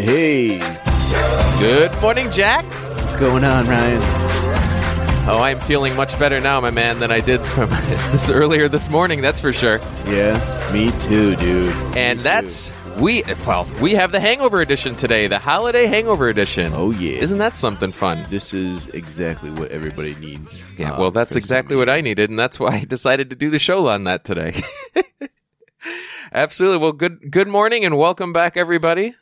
Hey, 0.00 0.58
Good 1.58 1.90
morning, 2.00 2.30
Jack. 2.30 2.64
what's 2.96 3.16
going 3.16 3.42
on, 3.42 3.66
Ryan? 3.66 3.98
Oh, 5.28 5.40
I'm 5.42 5.58
feeling 5.60 5.96
much 5.96 6.16
better 6.20 6.38
now, 6.40 6.60
my 6.60 6.70
man, 6.70 7.00
than 7.00 7.10
I 7.10 7.18
did 7.20 7.40
from 7.40 7.68
this 8.12 8.30
earlier 8.30 8.68
this 8.68 8.88
morning. 8.88 9.20
That's 9.22 9.40
for 9.40 9.52
sure. 9.52 9.80
Yeah, 10.06 10.38
me 10.72 10.92
too, 11.02 11.34
dude. 11.36 11.74
And 11.96 12.18
Me 12.18 12.22
that's 12.22 12.70
we. 12.96 13.24
Well, 13.44 13.66
we 13.82 13.92
have 13.94 14.12
the 14.12 14.20
Hangover 14.20 14.60
Edition 14.60 14.94
today, 14.94 15.26
the 15.26 15.38
Holiday 15.40 15.86
Hangover 15.86 16.28
Edition. 16.28 16.70
Oh, 16.74 16.92
yeah. 16.92 17.18
isn't 17.18 17.38
that 17.38 17.56
something 17.56 17.90
fun? 17.90 18.24
This 18.30 18.54
is 18.54 18.86
exactly 18.88 19.50
what 19.50 19.70
everybody 19.72 20.14
needs. 20.16 20.64
Yeah, 20.76 20.92
uh, 20.92 21.00
well, 21.00 21.10
that's 21.10 21.34
exactly 21.34 21.74
what 21.74 21.88
I 21.88 22.00
needed, 22.02 22.30
and 22.30 22.38
that's 22.38 22.60
why 22.60 22.68
I 22.76 22.84
decided 22.84 23.30
to 23.30 23.36
do 23.36 23.50
the 23.50 23.58
show 23.58 23.88
on 23.88 24.04
that 24.04 24.24
today. 24.24 24.62
Absolutely. 26.32 26.78
Well, 26.78 26.92
good 26.92 27.30
good 27.32 27.48
morning 27.48 27.84
and 27.84 27.98
welcome 27.98 28.32
back, 28.32 28.56
everybody, 28.56 29.14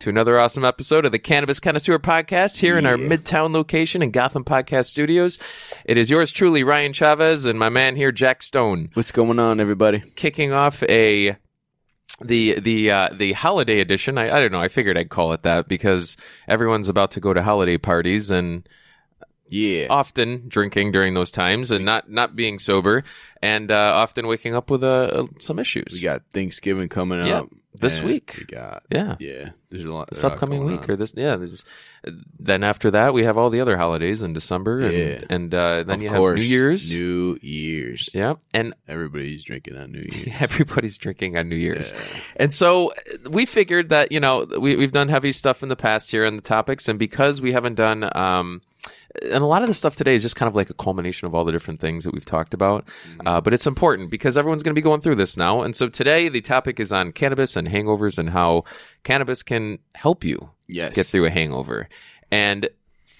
to 0.00 0.08
another 0.08 0.38
awesome 0.38 0.64
episode 0.64 1.04
of 1.04 1.12
the 1.12 1.18
Cannabis 1.18 1.60
Connoisseur 1.60 1.98
Podcast 1.98 2.58
here 2.58 2.78
in 2.78 2.86
our 2.86 2.96
Midtown 2.96 3.52
location 3.52 4.00
in 4.00 4.10
Gotham 4.10 4.44
Podcast 4.44 4.86
Studios. 4.86 5.38
It 5.84 5.98
is 5.98 6.08
yours 6.08 6.32
truly, 6.32 6.64
Ryan 6.64 6.94
Chavez, 6.94 7.44
and 7.44 7.58
my 7.58 7.68
man 7.68 7.96
here, 7.96 8.10
Jack 8.10 8.42
Stone, 8.42 8.88
What's 8.94 9.12
going 9.12 9.38
on, 9.38 9.60
everybody? 9.60 10.00
kicking 10.16 10.52
off 10.52 10.82
a 10.84 11.36
the 12.22 12.58
the 12.60 12.90
uh, 12.90 13.08
the 13.12 13.32
holiday 13.32 13.80
edition. 13.80 14.16
I, 14.16 14.34
I 14.34 14.40
don't 14.40 14.52
know. 14.52 14.60
I 14.62 14.68
figured 14.68 14.96
I'd 14.96 15.10
call 15.10 15.32
it 15.34 15.42
that 15.42 15.68
because 15.68 16.16
everyone's 16.48 16.88
about 16.88 17.10
to 17.12 17.20
go 17.20 17.34
to 17.34 17.42
holiday 17.42 17.76
parties 17.76 18.30
and 18.30 18.66
Yeah. 19.50 19.88
often 19.90 20.44
drinking 20.48 20.92
during 20.92 21.12
those 21.14 21.30
times 21.30 21.70
and 21.70 21.84
not 21.84 22.10
not 22.10 22.34
being 22.36 22.58
sober 22.58 23.04
and 23.42 23.70
uh, 23.70 23.92
often 23.94 24.26
waking 24.26 24.54
up 24.54 24.70
with 24.70 24.82
uh, 24.84 25.26
some 25.40 25.58
issues. 25.58 25.86
we 25.92 26.00
got 26.00 26.22
Thanksgiving 26.32 26.88
coming 26.88 27.26
Yeah, 27.26 27.40
up 27.40 27.48
this 27.74 28.02
week. 28.02 28.34
We 28.38 28.44
got 28.44 28.82
yeah. 28.90 29.16
yeah. 29.18 29.50
There's 29.70 29.84
a 29.84 29.88
lot. 29.92 30.10
This 30.10 30.18
there's 30.20 30.24
a 30.24 30.26
lot 30.28 30.32
upcoming 30.34 30.64
week 30.64 30.82
on. 30.82 30.90
or 30.90 30.96
this 30.96 31.14
yeah 31.16 31.36
this 31.36 31.64
then 32.38 32.62
after 32.64 32.90
that 32.92 33.12
we 33.14 33.24
have 33.24 33.36
all 33.38 33.50
the 33.50 33.60
other 33.60 33.76
holidays 33.76 34.20
in 34.22 34.32
December 34.32 34.80
and 34.80 34.92
Yeah. 34.96 35.24
and 35.30 35.54
uh, 35.54 35.82
then 35.84 35.96
Of 35.98 36.02
you 36.02 36.10
course, 36.10 36.38
have 36.40 36.44
New 36.44 36.50
Year's 36.50 36.94
New 36.96 37.38
Year's. 37.40 38.10
yeah 38.14 38.34
and 38.52 38.74
Everybody's 38.88 39.44
drinking 39.44 39.76
on 39.76 39.92
New 39.92 40.00
Year's. 40.12 40.34
everybody's 40.40 40.98
drinking 40.98 41.36
on 41.36 41.48
New 41.48 41.56
Year's 41.56 41.92
Yeah. 41.92 42.20
And 42.36 42.52
so 42.52 42.90
uh, 42.90 43.30
we 43.30 43.46
figured 43.46 43.88
that, 43.90 44.10
you 44.12 44.18
know, 44.20 44.44
we, 44.58 44.76
we've 44.76 44.92
done 44.92 45.08
heavy 45.08 45.32
stuff 45.32 45.62
in 45.62 45.68
the 45.68 45.76
past 45.76 46.10
here 46.10 46.26
on 46.26 46.36
the 46.36 46.42
topics. 46.42 46.88
And 46.88 46.98
because 46.98 47.40
we 47.40 47.52
haven't 47.52 47.74
done, 47.76 48.08
um, 48.16 48.60
and 49.22 49.42
a 49.42 49.46
lot 49.46 49.62
of 49.62 49.68
the 49.68 49.74
stuff 49.74 49.96
today 49.96 50.14
is 50.14 50.22
just 50.22 50.36
kind 50.36 50.48
of 50.48 50.54
like 50.54 50.70
a 50.70 50.74
culmination 50.74 51.26
of 51.26 51.34
all 51.34 51.44
the 51.44 51.52
different 51.52 51.80
things 51.80 52.04
that 52.04 52.12
we've 52.12 52.24
talked 52.24 52.54
about. 52.54 52.86
Uh, 53.26 53.40
but 53.40 53.52
it's 53.52 53.66
important 53.66 54.10
because 54.10 54.36
everyone's 54.36 54.62
going 54.62 54.74
to 54.74 54.78
be 54.78 54.82
going 54.84 55.00
through 55.00 55.16
this 55.16 55.36
now. 55.36 55.62
And 55.62 55.74
so 55.74 55.88
today 55.88 56.28
the 56.28 56.40
topic 56.40 56.78
is 56.80 56.92
on 56.92 57.12
cannabis 57.12 57.56
and 57.56 57.66
hangovers 57.68 58.18
and 58.18 58.30
how 58.30 58.64
cannabis 59.02 59.42
can 59.42 59.78
help 59.94 60.24
you 60.24 60.50
Yes. 60.68 60.94
get 60.94 61.06
through 61.06 61.26
a 61.26 61.30
hangover. 61.30 61.88
And 62.30 62.68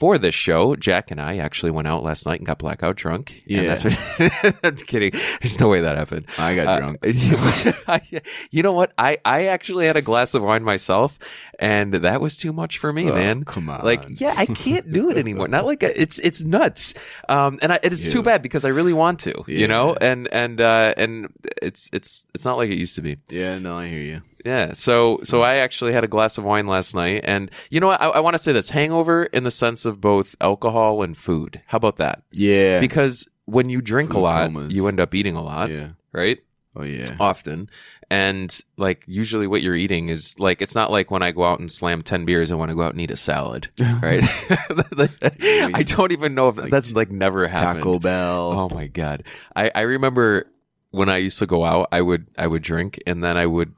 for 0.01 0.17
this 0.19 0.35
show, 0.35 0.75
Jack 0.77 1.11
and 1.13 1.21
I 1.21 1.37
actually 1.37 1.71
went 1.71 1.87
out 1.87 2.03
last 2.03 2.25
night 2.27 2.41
and 2.41 2.47
got 2.47 2.59
blackout 2.59 2.97
drunk. 2.97 3.43
And 3.47 3.63
Yeah. 3.63 3.75
that's 3.75 3.85
what, 3.85 4.57
I'm 4.65 4.77
kidding. 4.77 5.13
There's 5.43 5.61
no 5.61 5.69
way 5.69 5.83
that 5.83 5.97
happened. 5.97 6.27
I 6.39 6.55
got 6.57 6.67
Uh, 6.67 6.79
drunk. 6.79 6.99
you 8.51 8.63
know 8.63 8.73
what? 8.73 8.93
I, 8.99 9.19
I 9.25 9.47
actually 9.47 9.87
had 9.87 9.97
a 9.97 10.03
glass 10.03 10.33
of 10.35 10.43
wine 10.43 10.65
myself, 10.65 11.19
and 11.59 11.93
that 11.95 12.21
was 12.21 12.37
too 12.37 12.53
much 12.53 12.79
for 12.79 12.93
me, 12.93 13.11
Oh, 13.11 13.15
man. 13.15 13.45
come 13.45 13.69
on. 13.69 13.83
Like, 13.85 14.21
yeah, 14.21 14.35
I 14.37 14.47
can't 14.47 14.91
do 14.91 15.11
it 15.11 15.17
anymore. 15.17 15.49
Not 15.49 15.67
like 15.67 15.83
a, 15.83 16.01
it's 16.01 16.19
it's 16.19 16.43
nuts. 16.43 16.95
Um, 17.29 17.59
and 17.63 17.73
I, 17.75 17.79
it's 17.83 18.11
too 18.11 18.23
bad 18.23 18.41
because 18.43 18.65
I 18.65 18.69
really 18.69 18.93
want 18.95 19.21
to, 19.21 19.45
you 19.47 19.69
know. 19.69 19.95
And 20.01 20.29
and 20.33 20.61
uh, 20.61 20.95
and 20.97 21.29
it's 21.63 21.91
it's 21.93 22.25
it's 22.35 22.45
not 22.47 22.57
like 22.57 22.71
it 22.71 22.79
used 22.79 22.95
to 22.97 23.03
be. 23.03 23.19
Yeah. 23.29 23.59
No, 23.59 23.77
I 23.77 23.87
hear 23.89 24.01
you. 24.01 24.23
Yeah. 24.45 24.73
So 24.73 25.19
so 25.25 25.43
I 25.43 25.57
actually 25.57 25.93
had 25.93 26.05
a 26.05 26.09
glass 26.09 26.39
of 26.39 26.45
wine 26.45 26.67
last 26.67 26.95
night, 26.95 27.23
and 27.25 27.51
you 27.71 27.81
know 27.81 27.89
what? 27.89 28.01
I, 28.01 28.07
I 28.09 28.21
want 28.21 28.37
to 28.37 28.43
say 28.43 28.53
this: 28.53 28.69
hangover 28.69 29.25
in 29.25 29.45
the 29.45 29.51
sense 29.51 29.85
of 29.85 30.01
both 30.01 30.37
alcohol 30.41 31.03
and 31.03 31.17
food. 31.17 31.61
How 31.67 31.77
about 31.77 31.97
that? 31.99 32.23
Yeah. 32.33 32.81
Because 32.81 33.29
when 33.47 33.69
you 33.69 33.81
drink 33.81 34.13
a 34.13 34.19
lot, 34.19 34.53
comas. 34.53 34.73
you 34.73 34.87
end 34.87 35.01
up 35.01 35.15
eating 35.15 35.37
a 35.37 35.43
lot, 35.43 35.71
yeah. 35.71 35.91
right? 36.13 36.39
Oh 36.77 36.85
yeah. 36.85 37.17
often 37.19 37.69
and 38.11 38.61
like 38.77 39.05
usually 39.07 39.47
what 39.47 39.63
you're 39.63 39.77
eating 39.77 40.09
is 40.09 40.39
like 40.39 40.61
it's 40.61 40.75
not 40.75 40.91
like 40.91 41.11
when 41.11 41.23
i 41.23 41.31
go 41.31 41.45
out 41.45 41.61
and 41.61 41.71
slam 41.71 42.03
10 42.03 42.25
beers 42.25 42.51
i 42.51 42.55
want 42.55 42.71
to 42.71 42.75
go 42.75 42.83
out 42.83 42.93
and 42.93 43.01
eat 43.01 43.11
a 43.11 43.17
salad 43.17 43.71
right 44.03 44.23
i 45.75 45.83
don't 45.87 46.13
even 46.13 46.35
know 46.35 46.49
if 46.49 46.57
Like 46.57 46.71
that's 46.71 46.93
like 46.93 47.11
never 47.11 47.47
happened 47.47 47.85
Taco 47.85 47.99
Bell. 48.01 48.53
oh 48.53 48.69
my 48.69 48.89
god 48.89 49.23
i 49.55 49.71
i 49.75 49.81
remember 49.83 50.47
when 50.91 51.09
i 51.09 51.19
used 51.19 51.39
to 51.39 51.47
go 51.47 51.65
out 51.65 51.89
i 51.93 52.03
would 52.03 52.27
i 52.37 52.47
would 52.47 52.63
drink 52.63 53.01
and 53.07 53.23
then 53.23 53.37
i 53.37 53.47
would 53.47 53.75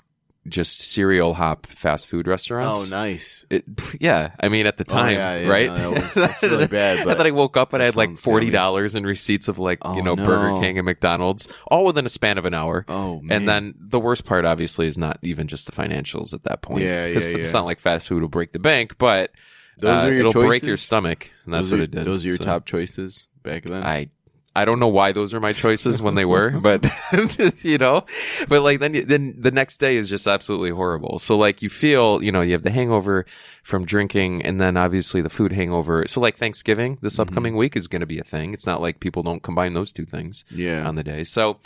just 0.48 0.80
cereal 0.80 1.34
hop 1.34 1.66
fast 1.66 2.08
food 2.08 2.26
restaurants 2.26 2.88
Oh, 2.88 2.90
nice. 2.90 3.46
it, 3.48 3.64
yeah, 4.00 4.32
I 4.40 4.48
mean 4.48 4.66
at 4.66 4.76
the 4.76 4.84
Oh, 4.88 4.92
time, 4.92 5.14
yeah, 5.14 5.36
yeah, 5.40 5.48
right? 5.48 5.66
no, 5.68 5.94
that 5.94 6.02
was- 6.02 6.14
that's 6.14 6.42
really 6.42 6.66
bad, 6.66 7.04
but 7.04 7.16
then 7.16 7.26
I 7.26 7.30
woke 7.30 7.56
up 7.56 7.72
and 7.72 7.82
I 7.82 7.86
had 7.86 7.94
like 7.96 8.16
forty 8.16 8.50
dollars 8.50 8.94
in 8.94 9.04
receipts 9.04 9.46
of 9.48 9.58
like 9.58 9.78
you 9.84 9.90
Oh, 9.90 10.00
know 10.00 10.14
no. 10.16 10.26
Burger 10.26 10.60
King 10.60 10.78
and 10.78 10.84
McDonald's, 10.84 11.46
all 11.68 11.84
within 11.84 12.06
a 12.06 12.08
span 12.08 12.38
of 12.38 12.44
an 12.44 12.54
hour. 12.54 12.84
Oh 12.88 13.20
man. 13.20 13.38
And 13.38 13.48
then 13.48 13.74
the 13.78 14.00
worst 14.00 14.24
part, 14.24 14.44
obviously, 14.44 14.86
is 14.88 14.98
not 14.98 15.18
even 15.22 15.46
just 15.46 15.66
the 15.66 15.72
financials 15.72 16.32
at 16.34 16.42
that 16.44 16.60
point. 16.62 16.82
Yeah, 16.84 17.06
yeah, 17.06 17.14
'Cause 17.14 17.24
It's 17.26 17.52
not 17.52 17.64
like 17.64 17.78
fast 17.78 18.06
food 18.08 18.22
will 18.22 18.28
break 18.28 18.52
the 18.52 18.58
bank, 18.58 18.98
but 18.98 19.30
Those 19.78 19.90
uh, 19.90 20.06
are 20.06 20.10
your 20.12 20.26
it'll 20.26 20.32
break 20.42 20.62
your 20.64 20.76
stomach, 20.76 21.30
and 21.44 21.54
that's 21.54 21.68
those 21.70 21.78
what 21.78 21.80
it 21.84 21.90
did. 21.92 22.04
Those 22.04 22.24
are 22.24 22.28
your 22.28 22.36
So 22.38 22.44
top 22.44 22.66
choices 22.66 23.28
back 23.44 23.62
then. 23.62 23.84
I 23.84 24.08
I 24.54 24.64
don't 24.66 24.78
know 24.80 24.88
why 24.88 25.12
those 25.12 25.32
are 25.32 25.40
my 25.40 25.52
choices 25.52 26.02
when 26.02 26.14
they 26.14 26.26
were, 26.26 26.50
but 26.50 26.84
you 27.64 27.78
know, 27.78 28.04
but 28.48 28.62
like 28.62 28.80
then 28.80 28.92
then 29.06 29.34
the 29.38 29.50
next 29.50 29.78
day 29.78 29.96
is 29.96 30.08
just 30.10 30.26
absolutely 30.26 30.70
horrible. 30.70 31.18
So 31.18 31.38
like 31.38 31.62
you 31.62 31.70
feel, 31.70 32.22
you 32.22 32.30
know, 32.30 32.42
you 32.42 32.52
have 32.52 32.62
the 32.62 32.70
hangover 32.70 33.24
from 33.62 33.86
drinking 33.86 34.42
and 34.42 34.60
then 34.60 34.76
obviously 34.76 35.22
the 35.22 35.30
food 35.30 35.52
hangover. 35.52 36.06
So 36.06 36.20
like 36.20 36.36
Thanksgiving 36.36 36.98
this 37.00 37.14
Mm-hmm. 37.14 37.22
upcoming 37.22 37.56
week 37.56 37.76
is 37.76 37.88
going 37.88 38.00
to 38.00 38.06
be 38.06 38.18
a 38.18 38.24
thing. 38.24 38.52
It's 38.52 38.66
not 38.66 38.80
like 38.82 39.00
people 39.00 39.22
don't 39.22 39.42
combine 39.42 39.72
those 39.74 39.92
two 39.92 40.04
things 40.04 40.44
yeah. 40.50 40.86
on 40.86 40.96
the 40.96 41.04
day. 41.04 41.24
So 41.24 41.58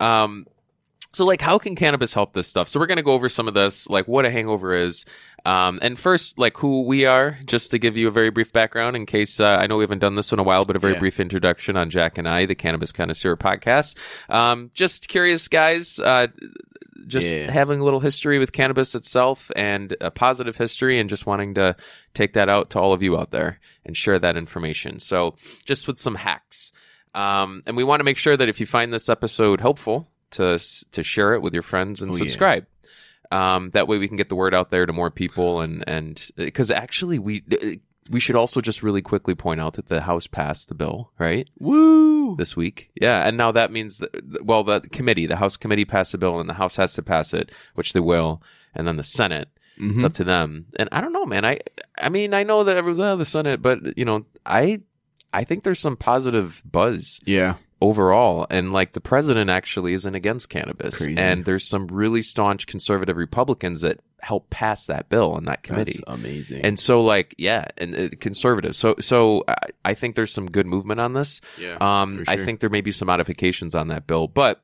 um 0.00 0.46
so 1.12 1.24
like 1.24 1.40
how 1.40 1.58
can 1.58 1.76
cannabis 1.76 2.12
help 2.12 2.32
this 2.34 2.48
stuff? 2.48 2.68
So 2.68 2.80
we're 2.80 2.86
going 2.86 2.96
to 2.96 3.02
go 3.02 3.12
over 3.12 3.28
some 3.28 3.48
of 3.48 3.54
this 3.54 3.88
like 3.88 4.06
what 4.08 4.24
a 4.26 4.30
hangover 4.30 4.74
is. 4.74 5.06
Um, 5.46 5.78
and 5.82 5.98
first, 5.98 6.38
like 6.38 6.56
who 6.56 6.82
we 6.84 7.04
are, 7.04 7.38
just 7.44 7.70
to 7.72 7.78
give 7.78 7.96
you 7.98 8.08
a 8.08 8.10
very 8.10 8.30
brief 8.30 8.52
background 8.52 8.96
in 8.96 9.04
case 9.04 9.40
uh, 9.40 9.44
I 9.60 9.66
know 9.66 9.76
we 9.76 9.84
haven't 9.84 9.98
done 9.98 10.14
this 10.14 10.32
in 10.32 10.38
a 10.38 10.42
while, 10.42 10.64
but 10.64 10.74
a 10.76 10.78
very 10.78 10.94
Yeah. 10.94 11.00
brief 11.00 11.20
introduction 11.20 11.76
on 11.76 11.90
Jack 11.90 12.16
and 12.16 12.26
I, 12.28 12.46
the 12.46 12.54
Cannabis 12.54 12.92
Connoisseur 12.92 13.36
podcast. 13.36 13.96
Um, 14.30 14.70
just 14.72 15.08
curious 15.08 15.48
guys, 15.48 15.98
uh, 15.98 16.28
just 17.06 17.30
Yeah. 17.30 17.50
having 17.50 17.80
a 17.80 17.84
little 17.84 18.00
history 18.00 18.38
with 18.38 18.52
cannabis 18.52 18.94
itself 18.94 19.50
and 19.54 19.94
a 20.00 20.10
positive 20.10 20.56
history 20.56 20.98
and 20.98 21.10
just 21.10 21.26
wanting 21.26 21.54
to 21.54 21.76
take 22.14 22.32
that 22.32 22.48
out 22.48 22.70
to 22.70 22.78
all 22.80 22.94
of 22.94 23.02
you 23.02 23.18
out 23.18 23.30
there 23.30 23.60
and 23.84 23.94
share 23.94 24.18
that 24.18 24.38
information. 24.38 24.98
So 24.98 25.34
just 25.66 25.86
with 25.86 25.98
some 25.98 26.14
hacks. 26.14 26.72
Um, 27.14 27.62
and 27.66 27.76
we 27.76 27.84
want 27.84 28.00
to 28.00 28.04
make 28.04 28.16
sure 28.16 28.36
that 28.36 28.48
if 28.48 28.60
you 28.60 28.66
find 28.66 28.92
this 28.94 29.10
episode 29.10 29.60
helpful 29.60 30.08
to, 30.30 30.58
to 30.92 31.02
share 31.02 31.34
it 31.34 31.42
with 31.42 31.52
your 31.52 31.62
friends 31.62 32.00
and 32.00 32.10
Oh, 32.12 32.16
yeah. 32.16 32.24
Um, 33.34 33.70
that 33.70 33.88
way 33.88 33.98
we 33.98 34.08
can 34.08 34.16
get 34.16 34.28
the 34.28 34.36
word 34.36 34.54
out 34.54 34.70
there 34.70 34.86
to 34.86 34.92
more 34.92 35.10
people 35.10 35.60
and, 35.60 35.82
and, 35.86 36.30
cause 36.54 36.70
actually 36.70 37.18
we, 37.18 37.42
we 38.10 38.20
should 38.20 38.36
also 38.36 38.60
just 38.60 38.82
really 38.82 39.02
quickly 39.02 39.34
point 39.34 39.60
out 39.60 39.74
that 39.74 39.88
the 39.88 40.02
House 40.02 40.26
passed 40.26 40.68
the 40.68 40.74
bill, 40.74 41.10
right? 41.18 41.48
Woo. 41.58 42.36
this 42.36 42.56
week. 42.56 42.90
Yeah, 43.00 43.26
and 43.26 43.36
now 43.36 43.52
that 43.52 43.72
means 43.72 43.98
that 43.98 44.44
well, 44.44 44.64
the 44.64 44.80
committee, 44.80 45.26
the 45.26 45.36
House 45.36 45.56
committee 45.56 45.84
passed 45.84 46.12
the 46.12 46.18
bill, 46.18 46.40
and 46.40 46.48
the 46.48 46.54
House 46.54 46.76
has 46.76 46.94
to 46.94 47.02
pass 47.02 47.32
it, 47.32 47.50
which 47.74 47.92
they 47.92 48.00
will, 48.00 48.42
and 48.74 48.86
then 48.86 48.96
the 48.96 49.02
Senate. 49.02 49.48
Mhm. 49.80 49.94
It's 49.94 50.04
up 50.04 50.12
to 50.14 50.24
them. 50.24 50.66
And 50.76 50.88
I 50.92 51.00
don't 51.00 51.12
know, 51.12 51.26
man. 51.26 51.44
I 51.44 51.60
I 51.98 52.08
mean, 52.08 52.34
I 52.34 52.42
know 52.42 52.64
that 52.64 52.76
everyone's 52.76 53.00
oh, 53.00 53.16
the 53.16 53.24
Senate, 53.24 53.60
but 53.62 53.96
you 53.96 54.04
know, 54.04 54.26
I 54.46 54.80
I 55.32 55.44
think 55.44 55.64
there's 55.64 55.80
some 55.80 55.96
positive 55.96 56.62
buzz 56.64 57.20
Yeah. 57.24 57.54
Overall, 57.84 58.46
and 58.50 58.72
like 58.72 58.92
the 58.92 59.00
president 59.00 59.50
actually 59.50 59.92
isn't 59.92 60.14
against 60.14 60.48
cannabis, 60.48 60.96
Crazy. 60.96 61.16
and 61.18 61.44
there's 61.44 61.66
some 61.66 61.86
really 61.88 62.22
staunch 62.22 62.66
conservative 62.66 63.16
Republicans 63.16 63.82
that 63.82 64.00
help 64.20 64.48
pass 64.48 64.86
that 64.86 65.08
bill 65.10 65.36
in 65.36 65.44
that 65.44 65.62
committee. 65.62 66.00
That's 66.06 66.18
amazing. 66.20 66.62
And 66.64 66.78
so, 66.78 67.02
like, 67.02 67.34
yeah, 67.36 67.66
and 67.76 67.94
uh, 67.94 68.08
conservative. 68.20 68.74
So, 68.74 68.94
so 69.00 69.44
I, 69.46 69.54
I 69.84 69.94
think 69.94 70.16
there's 70.16 70.32
some 70.32 70.46
good 70.46 70.66
movement 70.66 71.00
on 71.00 71.12
this. 71.12 71.40
yeah. 71.58 71.76
Um, 71.80 72.24
for 72.24 72.30
I 72.30 72.38
think 72.38 72.60
there 72.60 72.70
may 72.70 72.80
be 72.80 72.92
some 72.92 73.06
modifications 73.06 73.74
on 73.74 73.88
that 73.88 74.06
bill, 74.06 74.26
but 74.28 74.62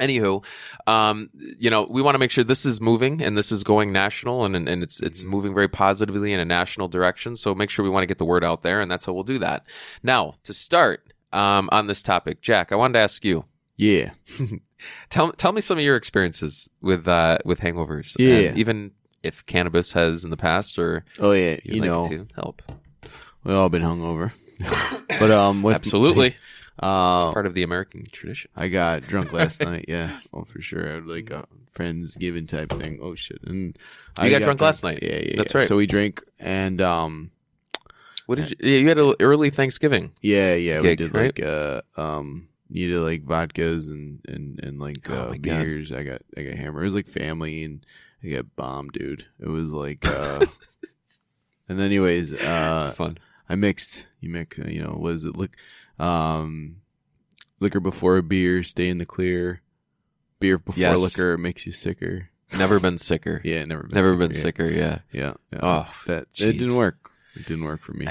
anywho, 0.00 0.44
um, 0.86 1.30
you 1.58 1.70
know, 1.70 1.86
we 1.88 2.02
want 2.02 2.14
to 2.14 2.18
make 2.18 2.30
sure 2.30 2.44
this 2.44 2.66
is 2.66 2.80
moving 2.80 3.22
and 3.22 3.36
this 3.36 3.50
is 3.50 3.64
going 3.64 3.92
national 3.92 4.44
and, 4.44 4.54
and 4.68 4.82
it's, 4.82 5.00
it's 5.00 5.20
Mm-hmm. 5.20 5.30
moving 5.30 5.54
very 5.54 5.68
positively 5.68 6.32
in 6.32 6.40
a 6.40 6.44
national 6.44 6.88
direction. 6.88 7.34
So 7.36 7.54
make 7.54 7.70
sure 7.70 7.82
we 7.84 7.90
want 7.90 8.02
to 8.02 8.06
get 8.06 8.18
the 8.18 8.24
word 8.24 8.44
out 8.44 8.62
there 8.62 8.80
and 8.80 8.90
that's 8.90 9.04
how 9.04 9.12
we'll 9.14 9.22
do 9.24 9.38
that. 9.40 9.64
Now, 10.02 10.34
to 10.44 10.52
start, 10.52 11.05
um, 11.36 11.68
on 11.72 11.86
this 11.86 12.02
topic, 12.02 12.40
Jack, 12.40 12.72
I 12.72 12.76
wanted 12.76 12.94
to 12.94 13.00
ask 13.00 13.24
you, 13.24 13.44
Yeah. 13.76 14.10
tell, 15.10 15.32
tell 15.32 15.52
me 15.52 15.60
some 15.60 15.78
of 15.78 15.84
your 15.84 15.96
experiences 15.96 16.68
with, 16.80 17.06
uh, 17.06 17.38
with 17.44 17.60
hangovers. 17.60 18.14
Yeah. 18.18 18.52
Even 18.56 18.92
if 19.22 19.44
cannabis 19.46 19.92
has 19.92 20.24
in 20.24 20.30
the 20.30 20.36
past 20.36 20.78
or 20.78 21.04
Oh 21.18 21.32
yeah. 21.32 21.58
You 21.64 21.80
like 21.82 21.90
know, 21.90 22.08
to 22.08 22.26
help. 22.34 22.62
we've 23.44 23.56
all 23.56 23.68
been 23.68 23.82
hungover. 23.82 24.32
but 25.20 25.30
um, 25.30 25.62
with, 25.62 25.74
Absolutely. 25.74 26.34
Uh, 26.78 27.22
it's 27.24 27.32
part 27.32 27.46
of 27.46 27.54
the 27.54 27.62
American 27.62 28.04
tradition. 28.12 28.50
I 28.54 28.68
got 28.68 29.00
drunk 29.00 29.32
last 29.32 29.62
night. 29.62 29.86
Yeah, 29.88 30.20
well 30.30 30.44
for 30.44 30.60
sure. 30.60 30.86
I 30.86 30.94
had 30.96 31.06
like 31.06 31.30
a 31.30 31.46
friends 31.72 32.18
friendsgiving 32.18 32.46
type 32.46 32.68
thing. 32.68 32.98
Oh 33.00 33.14
shit! 33.14 33.38
And 33.44 33.78
You 34.22 34.28
got 34.30 34.42
drunk 34.42 34.60
last 34.60 34.84
night. 34.84 34.98
Yeah, 35.02 35.20
yeah, 35.22 35.36
That's 35.38 35.54
yeah. 35.54 35.60
right. 35.60 35.68
So 35.68 35.76
we 35.76 35.86
drank, 35.86 36.22
and 36.38 36.82
um, 36.82 37.30
What 38.26 38.36
did 38.36 38.50
you? 38.50 38.56
Yeah, 38.60 38.78
you 38.78 38.88
had 38.88 38.98
an 38.98 39.14
early 39.20 39.50
Thanksgiving. 39.50 40.12
yeah, 40.20 40.54
yeah, 40.54 40.80
we 40.80 40.96
did 40.96 41.14
right? 41.14 41.36
like 41.38 41.40
uh, 41.40 41.82
um, 41.96 42.48
you 42.68 42.88
did 42.88 43.00
like 43.00 43.24
vodkas 43.24 43.88
and 43.88 44.20
and 44.28 44.58
and 44.62 44.78
like 44.80 45.08
Oh 45.10 45.14
uh, 45.14 45.28
my 45.30 45.38
God. 45.38 45.62
beers. 45.62 45.92
I 45.92 46.02
got 46.02 46.22
I 46.36 46.42
got 46.42 46.54
hammered. 46.54 46.82
It 46.82 46.86
was 46.86 46.94
like 46.94 47.06
family, 47.08 47.62
and 47.64 47.86
I 48.24 48.28
got 48.28 48.56
bombed, 48.56 48.92
dude. 48.92 49.26
It 49.40 49.48
was 49.48 49.72
like. 49.72 50.04
uh 50.06 50.46
And 51.68 51.80
anyways, 51.80 52.32
uh, 52.32 52.84
It's 52.88 52.96
fun. 52.96 53.18
I 53.48 53.56
mixed. 53.56 54.06
You 54.20 54.30
mix. 54.30 54.56
You 54.58 54.82
know, 54.84 54.90
what 54.90 55.14
is 55.14 55.24
it? 55.24 55.36
Look, 55.36 55.56
um, 55.98 56.76
liquor 57.58 57.80
before 57.80 58.16
a 58.18 58.22
beer, 58.22 58.62
stay 58.62 58.88
in 58.88 58.98
the 58.98 59.06
clear. 59.06 59.62
Beer 60.38 60.58
before 60.58 60.80
Yes. 60.80 61.00
liquor 61.00 61.36
makes 61.36 61.66
you 61.66 61.72
sicker. 61.72 62.30
Never 62.56 62.78
been 62.78 62.98
sicker. 62.98 63.40
Yeah, 63.44 63.64
never 63.64 63.82
been 63.82 63.94
Never 63.96 64.08
sicker, 64.10 64.18
been 64.18 64.30
yeah. 64.30 64.40
sicker. 64.42 64.70
Yeah. 64.70 64.98
Yeah, 65.12 65.32
yeah. 65.52 65.58
Oh, 65.60 65.94
that 66.06 66.28
it 66.38 66.52
didn't 66.52 66.76
work. 66.76 67.10
It 67.36 67.46
didn't 67.46 67.64
work 67.64 67.82
for 67.82 67.92
me. 67.92 68.06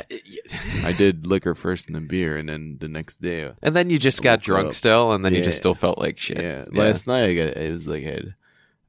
I 0.83 0.93
did 0.93 1.25
liquor 1.25 1.55
first 1.55 1.87
and 1.87 1.95
then 1.95 2.07
beer, 2.07 2.37
and 2.37 2.47
then 2.47 2.77
the 2.79 2.87
next 2.87 3.21
day, 3.21 3.43
uh, 3.45 3.53
And 3.63 3.75
then 3.75 3.89
you 3.89 3.97
just 3.97 4.21
got 4.21 4.41
drunk 4.41 4.67
up. 4.67 4.73
still, 4.73 5.11
and 5.13 5.25
then 5.25 5.33
you 5.33 5.43
just 5.43 5.57
still 5.57 5.73
felt 5.75 5.97
like 5.97 6.19
shit. 6.19 6.41
yeah. 6.41 6.65
Last 6.71 7.07
night 7.07 7.25
I 7.25 7.33
got 7.33 7.57
it 7.57 7.71
was 7.71 7.87
like 7.87 8.03
I 8.05 8.09
had, 8.09 8.35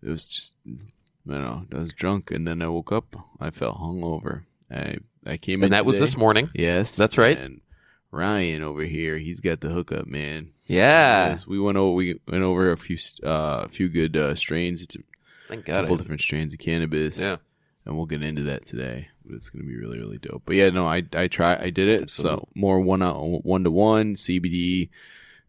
it 0.02 0.08
was 0.08 0.26
just 0.26 0.54
I 0.66 1.32
don't 1.32 1.42
know. 1.72 1.78
I 1.78 1.80
was 1.80 1.92
drunk, 1.92 2.30
and 2.30 2.46
then 2.46 2.60
I 2.62 2.68
woke 2.68 2.92
up. 2.92 3.16
I 3.40 3.50
felt 3.50 3.78
hungover. 3.78 4.44
I 4.70 4.98
I 5.24 5.36
came 5.38 5.60
in 5.60 5.64
and 5.64 5.72
that 5.72 5.86
was 5.86 5.98
this 5.98 6.16
morning. 6.16 6.50
Yes, 6.54 6.94
That's 6.96 7.18
right. 7.18 7.36
And 7.38 7.60
Ryan 8.12 8.62
over 8.62 8.82
here, 8.82 9.16
he's 9.18 9.40
got 9.40 9.60
the 9.60 9.68
hookup, 9.70 10.06
man. 10.06 10.50
Yeah. 10.66 11.30
Yes, 11.30 11.46
we 11.46 11.58
went 11.58 11.78
over. 11.78 11.92
We 11.94 12.20
went 12.28 12.42
over 12.44 12.70
a 12.72 12.76
few, 12.76 12.96
uh, 13.24 13.62
a 13.64 13.68
few 13.68 13.88
good 13.88 14.16
uh, 14.16 14.34
strains. 14.34 14.82
It's 14.82 14.96
a 14.96 15.00
Thank 15.48 15.64
God. 15.64 15.82
couple 15.82 15.96
different 15.96 16.20
strains 16.20 16.52
of 16.52 16.58
cannabis. 16.60 17.20
Yeah. 17.20 17.36
and 17.84 17.96
we'll 17.96 18.06
get 18.06 18.22
into 18.22 18.42
that 18.44 18.64
today. 18.66 19.08
But 19.26 19.36
it's 19.36 19.50
gonna 19.50 19.64
be 19.64 19.76
really, 19.76 19.98
really 19.98 20.18
dope. 20.18 20.42
But 20.46 20.56
yeah, 20.56 20.70
no, 20.70 20.86
I 20.86 21.02
I 21.14 21.26
try, 21.28 21.56
I 21.56 21.70
did 21.70 21.88
it. 21.88 22.10
So 22.10 22.48
more 22.54 22.80
one 22.80 23.00
one 23.02 23.64
to 23.64 23.70
one 23.70 24.14
CBD, 24.14 24.88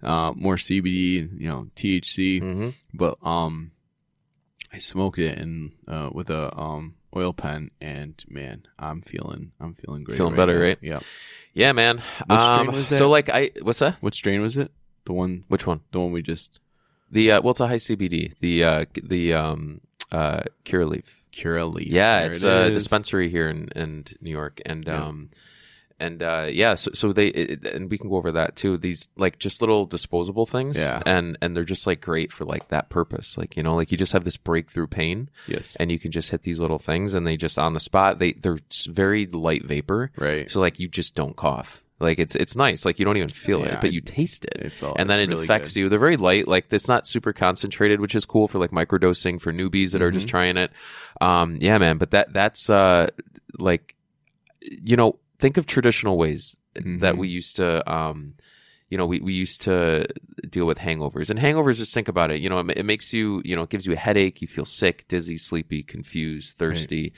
uh, 0.04 0.34
more 0.36 0.56
CBD, 0.56 1.30
you 1.40 1.48
know, 1.48 1.70
THC. 1.76 2.42
Mhm. 2.42 2.74
But 2.94 3.18
um, 3.24 3.72
I 4.74 4.80
smoked 4.80 5.20
it 5.20 5.38
and 5.38 5.72
uh 5.88 6.10
with 6.12 6.30
a 6.30 6.56
um 6.58 6.96
oil 7.16 7.34
pen, 7.34 7.72
and 7.82 8.24
man, 8.28 8.64
I'm 8.78 9.02
feeling, 9.02 9.52
I'm 9.60 9.74
feeling 9.76 10.04
great. 10.04 10.18
Feeling 10.18 10.36
better, 10.36 10.56
now. 10.60 10.66
right? 10.66 10.78
Yeah. 10.82 11.00
Yeah, 11.54 11.72
man. 11.72 12.02
Um? 12.30 12.84
So 12.86 13.10
like 13.10 13.30
I 13.30 13.52
what's 13.62 13.80
that? 13.80 13.96
What 14.02 14.14
strain 14.14 14.42
was 14.42 14.58
it? 14.58 14.72
The 15.06 15.14
one, 15.14 15.44
Which 15.48 15.66
one? 15.66 15.80
the 15.92 16.00
one 16.02 16.12
we 16.12 16.22
just 16.22 16.60
The 17.12 17.32
uh, 17.32 17.42
well, 17.42 17.52
it's 17.52 17.60
a 17.62 17.68
high 17.68 17.76
CBD. 17.78 18.34
The 18.40 18.64
uh, 18.64 18.86
the 19.02 19.34
um 19.34 19.82
uh 20.12 20.44
Curaleaf. 20.66 21.06
Curaleaf. 21.34 21.88
Yeah, 21.88 22.22
There 22.22 22.32
it's 22.32 22.44
it 22.44 22.48
a 22.48 22.66
is. 22.68 22.74
dispensary 22.74 23.30
here 23.30 23.50
in, 23.50 23.70
in 23.76 24.06
New 24.22 24.32
York, 24.32 24.62
and 24.66 24.86
Yeah. 24.86 25.04
um, 25.06 25.30
and 26.00 26.22
uh, 26.22 26.48
yeah, 26.52 26.76
so, 26.76 26.92
so 26.94 27.12
they 27.12 27.28
it, 27.30 27.66
and 27.66 27.90
we 27.90 27.98
can 27.98 28.08
go 28.10 28.18
over 28.18 28.32
that 28.34 28.56
too. 28.56 28.78
These 28.78 29.08
like 29.18 29.40
just 29.40 29.62
little 29.62 29.88
disposable 29.88 30.46
things, 30.46 30.78
Yeah. 30.78 31.02
and 31.08 31.38
and 31.42 31.56
they're 31.56 31.64
just 31.64 31.88
like 31.88 32.02
great 32.02 32.32
for 32.32 32.46
like 32.46 32.68
that 32.70 32.90
purpose. 32.90 33.36
Like 33.36 33.58
you 33.58 33.64
know, 33.64 33.76
like 33.76 33.92
you 33.92 33.98
just 33.98 34.14
have 34.14 34.24
this 34.24 34.38
breakthrough 34.38 34.86
pain, 34.88 35.30
Yes. 35.48 35.76
and 35.78 35.92
you 35.92 35.98
can 35.98 36.12
just 36.12 36.30
hit 36.30 36.44
these 36.44 36.60
little 36.60 36.78
things, 36.78 37.16
and 37.16 37.26
they 37.26 37.36
just 37.36 37.58
on 37.58 37.74
the 37.74 37.80
spot. 37.80 38.20
They 38.20 38.34
they're 38.34 38.60
very 38.88 39.26
light 39.26 39.66
vapor, 39.66 40.12
right. 40.18 40.52
so 40.52 40.60
like 40.60 40.80
you 40.80 40.88
just 40.88 41.16
don't 41.16 41.36
cough. 41.36 41.82
Like 42.00 42.20
it's 42.20 42.36
it's 42.36 42.56
nice. 42.56 42.86
Like 42.86 43.00
you 43.00 43.06
don't 43.06 43.18
even 43.18 43.30
feel 43.30 43.64
Yeah, 43.64 43.74
it, 43.74 43.82
but 43.82 43.92
you 43.92 44.02
taste 44.02 44.46
it 44.46 44.74
and 44.98 45.10
then 45.10 45.20
it 45.20 45.30
really 45.30 45.46
affects 45.46 45.74
good. 45.74 45.80
you. 45.80 45.90
They're 45.90 46.00
very 46.00 46.18
light, 46.18 46.48
like 46.48 46.72
it's 46.72 46.88
not 46.88 47.08
super 47.08 47.34
concentrated, 47.34 48.00
which 48.00 48.14
is 48.16 48.26
cool 48.26 48.48
for 48.48 48.60
like 48.60 48.72
microdosing 48.72 49.42
for 49.42 49.52
newbies 49.52 49.92
that 49.94 50.02
are 50.02 50.08
Mm-hmm. 50.08 50.14
just 50.14 50.28
trying 50.28 50.58
it. 50.58 50.72
Um, 51.22 51.58
yeah, 51.60 51.78
man. 51.80 51.98
But 51.98 52.12
that 52.12 52.34
that's 52.34 52.70
uh 52.70 53.10
like 53.58 53.96
you 54.62 54.96
know 54.96 55.20
think 55.40 55.58
of 55.58 55.66
traditional 55.66 56.18
ways 56.18 56.56
that 56.76 57.16
Mhm. 57.16 57.18
we 57.18 57.28
used 57.28 57.56
to 57.58 57.92
um 57.92 58.36
you 58.90 58.98
know 58.98 59.06
we, 59.06 59.20
we 59.20 59.34
used 59.34 59.64
to 59.64 60.08
deal 60.50 60.66
with 60.66 60.78
hangovers 60.78 61.30
and 61.30 61.40
hangovers 61.40 61.76
just 61.78 61.94
think 61.94 62.08
about 62.08 62.32
it 62.32 62.40
you 62.40 62.50
know 62.50 62.60
it, 62.60 62.78
it 62.78 62.84
makes 62.86 63.12
you 63.12 63.42
you 63.44 63.56
know 63.56 63.64
it 63.64 63.70
gives 63.70 63.86
you 63.86 63.92
a 63.94 63.98
headache 63.98 64.42
you 64.42 64.48
feel 64.48 64.64
sick 64.66 65.06
dizzy 65.10 65.36
sleepy 65.38 65.84
confused 65.84 66.58
thirsty 66.58 67.12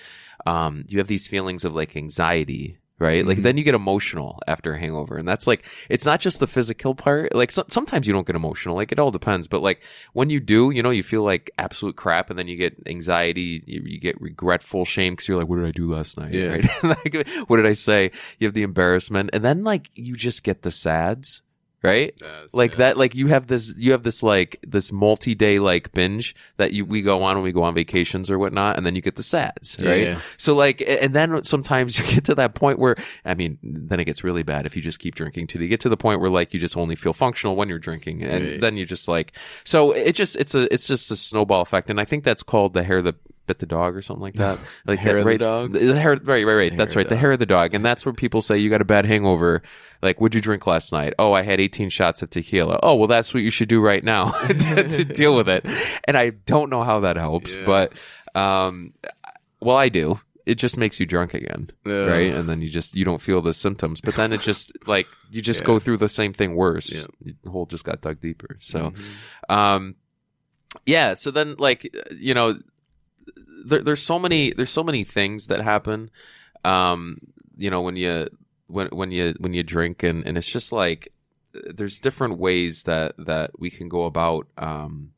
um 0.47 0.83
you 0.87 0.97
have 0.97 1.07
these 1.07 1.27
feelings 1.27 1.63
of 1.65 1.75
like 1.75 1.95
anxiety 1.95 2.78
right? 2.99 3.25
Like 3.25 3.39
Mhm. 3.39 3.43
then 3.43 3.57
you 3.57 3.63
get 3.63 3.75
emotional 3.75 4.39
after 4.47 4.73
a 4.73 4.79
hangover. 4.79 5.17
And 5.17 5.27
that's 5.27 5.47
like 5.47 5.63
it's 5.89 6.05
not 6.05 6.19
just 6.19 6.39
the 6.39 6.47
physical 6.47 6.93
part. 6.95 7.33
Like 7.33 7.51
so, 7.51 7.63
sometimes 7.67 8.05
you 8.07 8.13
don't 8.13 8.27
get 8.27 8.35
emotional. 8.35 8.75
Like 8.75 8.91
it 8.91 8.99
all 8.99 9.11
depends. 9.11 9.47
But 9.47 9.61
like 9.61 9.81
when 10.13 10.29
you 10.29 10.39
do 10.39 10.69
you 10.71 10.83
know 10.83 10.89
you 10.89 11.03
feel 11.03 11.23
like 11.23 11.49
absolute 11.57 11.95
crap 11.95 12.29
and 12.29 12.37
then 12.37 12.47
you 12.47 12.55
get 12.57 12.75
anxiety 12.87 13.63
you, 13.65 13.81
you 13.85 13.99
get 13.99 14.19
regretful 14.21 14.85
shame 14.85 15.13
because 15.13 15.27
you're 15.27 15.37
like 15.37 15.47
what 15.47 15.55
did 15.57 15.65
i 15.65 15.71
do 15.71 15.87
last 15.91 16.17
night? 16.17 16.33
Yeah. 16.33 16.47
right? 16.83 16.83
Like 16.83 17.27
what 17.47 17.57
did 17.57 17.65
i 17.65 17.73
say? 17.73 18.11
You 18.39 18.47
have 18.47 18.53
the 18.53 18.63
embarrassment. 18.63 19.29
And 19.33 19.43
then 19.43 19.63
like 19.63 19.89
you 19.95 20.15
just 20.15 20.43
get 20.43 20.61
the 20.61 20.71
sads 20.71 21.41
right 21.81 22.13
Yes, 22.21 22.53
like 22.53 22.71
yes. 22.71 22.77
that 22.79 22.97
like 22.97 23.15
you 23.15 23.27
have 23.27 23.47
this 23.47 23.73
you 23.77 23.91
have 23.93 24.03
this 24.03 24.21
like 24.21 24.59
this 24.67 24.91
multi-day 24.91 25.59
like 25.59 25.91
binge 25.93 26.35
that 26.57 26.73
you 26.73 26.83
we 26.85 27.01
go 27.01 27.23
on 27.23 27.35
when 27.37 27.43
we 27.43 27.51
go 27.51 27.63
on 27.63 27.73
vacations 27.73 28.29
or 28.29 28.37
whatnot 28.37 28.75
and 28.77 28.85
then 28.85 28.95
you 28.95 29.01
get 29.01 29.15
the 29.15 29.23
sads 29.23 29.77
right 29.79 30.01
Yeah. 30.07 30.19
so 30.37 30.55
like 30.55 30.83
and 30.85 31.13
then 31.13 31.43
sometimes 31.43 31.97
you 31.99 32.05
get 32.05 32.25
to 32.25 32.35
that 32.35 32.53
point 32.53 32.79
where 32.79 32.95
i 33.23 33.33
mean 33.33 33.57
then 33.63 33.99
it 33.99 34.05
gets 34.05 34.23
really 34.23 34.43
bad 34.43 34.65
if 34.65 34.75
you 34.75 34.81
just 34.81 34.99
keep 34.99 35.15
drinking 35.15 35.47
too 35.47 35.59
you 35.59 35.67
get 35.69 35.79
to 35.81 35.89
the 35.89 35.97
point 35.97 36.19
where 36.19 36.29
like 36.29 36.53
you 36.53 36.59
just 36.59 36.75
only 36.75 36.95
feel 36.95 37.13
functional 37.13 37.55
when 37.55 37.69
you're 37.69 37.79
drinking 37.79 38.23
and 38.23 38.43
Right. 38.45 38.61
then 38.61 38.75
you 38.77 38.85
just 38.85 39.07
like 39.07 39.33
so 39.63 39.91
it 39.91 40.13
just 40.13 40.35
it's 40.35 40.55
a 40.55 40.71
it's 40.73 40.85
just 40.87 41.09
a 41.11 41.15
snowball 41.15 41.61
effect 41.61 41.89
and 41.89 41.99
i 42.01 42.05
think 42.05 42.23
that's 42.23 42.43
called 42.43 42.73
the 42.73 42.83
hair 42.83 43.01
that 43.01 43.15
bit 43.49 43.59
the 43.59 43.65
dog 43.65 43.95
or 43.95 44.01
something 44.01 44.21
like 44.21 44.35
that. 44.35 44.57
Like 44.85 44.99
Hair 44.99 45.15
that, 45.15 45.19
of 45.19 45.25
the 45.25 45.37
dog? 45.37 45.73
the 45.73 45.99
hair 45.99 46.15
right 46.23 46.45
right 46.45 46.53
right. 46.53 46.71
The 46.71 46.77
that's 46.77 46.95
right 46.95 47.07
the 47.09 47.15
hair 47.17 47.31
of 47.33 47.39
the 47.39 47.45
dog. 47.45 47.73
And 47.73 47.83
that's 47.83 48.05
where 48.05 48.13
people 48.13 48.41
say 48.41 48.57
you 48.57 48.69
got 48.69 48.81
a 48.81 48.85
bad 48.85 49.05
hangover. 49.05 49.61
Like 50.01 50.21
what'd 50.21 50.33
you 50.35 50.41
drink 50.41 50.65
last 50.65 50.91
night? 50.93 51.13
Oh 51.19 51.33
i 51.33 51.41
had 51.41 51.59
18 51.59 51.89
shots 51.89 52.21
of 52.21 52.29
tequila. 52.29 52.79
Oh 52.81 52.95
well 52.95 53.07
that's 53.07 53.33
what 53.33 53.43
you 53.43 53.49
should 53.49 53.67
do 53.69 53.81
right 53.81 54.03
now 54.03 54.31
to, 54.47 54.83
to 54.87 55.03
deal 55.21 55.35
with 55.35 55.49
it. 55.49 55.65
And 56.05 56.15
i 56.17 56.29
don't 56.45 56.69
know 56.69 56.83
how 56.83 57.01
that 57.01 57.17
helps 57.17 57.55
Yeah. 57.55 57.65
but 57.65 57.93
um 58.35 58.93
well 59.59 59.77
i 59.77 59.89
do. 59.89 60.19
It 60.45 60.55
just 60.55 60.77
makes 60.77 60.99
you 60.99 61.05
drunk 61.05 61.35
again 61.35 61.69
Ugh. 61.85 62.09
right? 62.09 62.33
And 62.33 62.49
then 62.49 62.61
you 62.63 62.69
just 62.69 62.95
you 62.95 63.05
don't 63.05 63.21
feel 63.21 63.39
the 63.41 63.53
symptoms. 63.53 64.01
But 64.01 64.15
then 64.15 64.33
it 64.33 64.41
just 64.41 64.71
like 64.87 65.05
you 65.29 65.41
just 65.41 65.59
Yeah. 65.59 65.65
go 65.67 65.77
through 65.79 65.97
the 65.97 66.09
same 66.09 66.33
thing 66.33 66.55
worse. 66.55 66.91
Yeah. 66.91 67.35
the 67.43 67.51
hole 67.51 67.67
just 67.67 67.83
got 67.83 68.01
dug 68.01 68.19
deeper. 68.19 68.57
So 68.59 68.91
Mhm. 69.49 69.53
um 69.53 69.95
yeah 70.85 71.13
so 71.15 71.29
then 71.31 71.55
like 71.59 71.89
you 72.17 72.33
know 72.33 72.57
there, 73.65 73.81
there's 73.81 74.01
so 74.01 74.17
many 74.19 74.51
there's 74.53 74.69
so 74.69 74.83
many 74.83 75.03
things 75.03 75.47
that 75.47 75.61
happen 75.61 76.09
um 76.65 77.17
you 77.57 77.69
know 77.69 77.81
when 77.81 77.95
you 77.95 78.27
when 78.67 78.87
when 78.87 79.11
you 79.11 79.33
when 79.39 79.53
you 79.53 79.63
drink 79.63 80.03
and 80.03 80.25
and 80.25 80.37
it's 80.37 80.49
just 80.49 80.71
like 80.71 81.11
there's 81.53 81.99
different 81.99 82.37
ways 82.37 82.83
that 82.83 83.15
that 83.17 83.51
we 83.59 83.69
can 83.69 83.89
go 83.89 84.03
about 84.05 84.47
um 84.57 85.11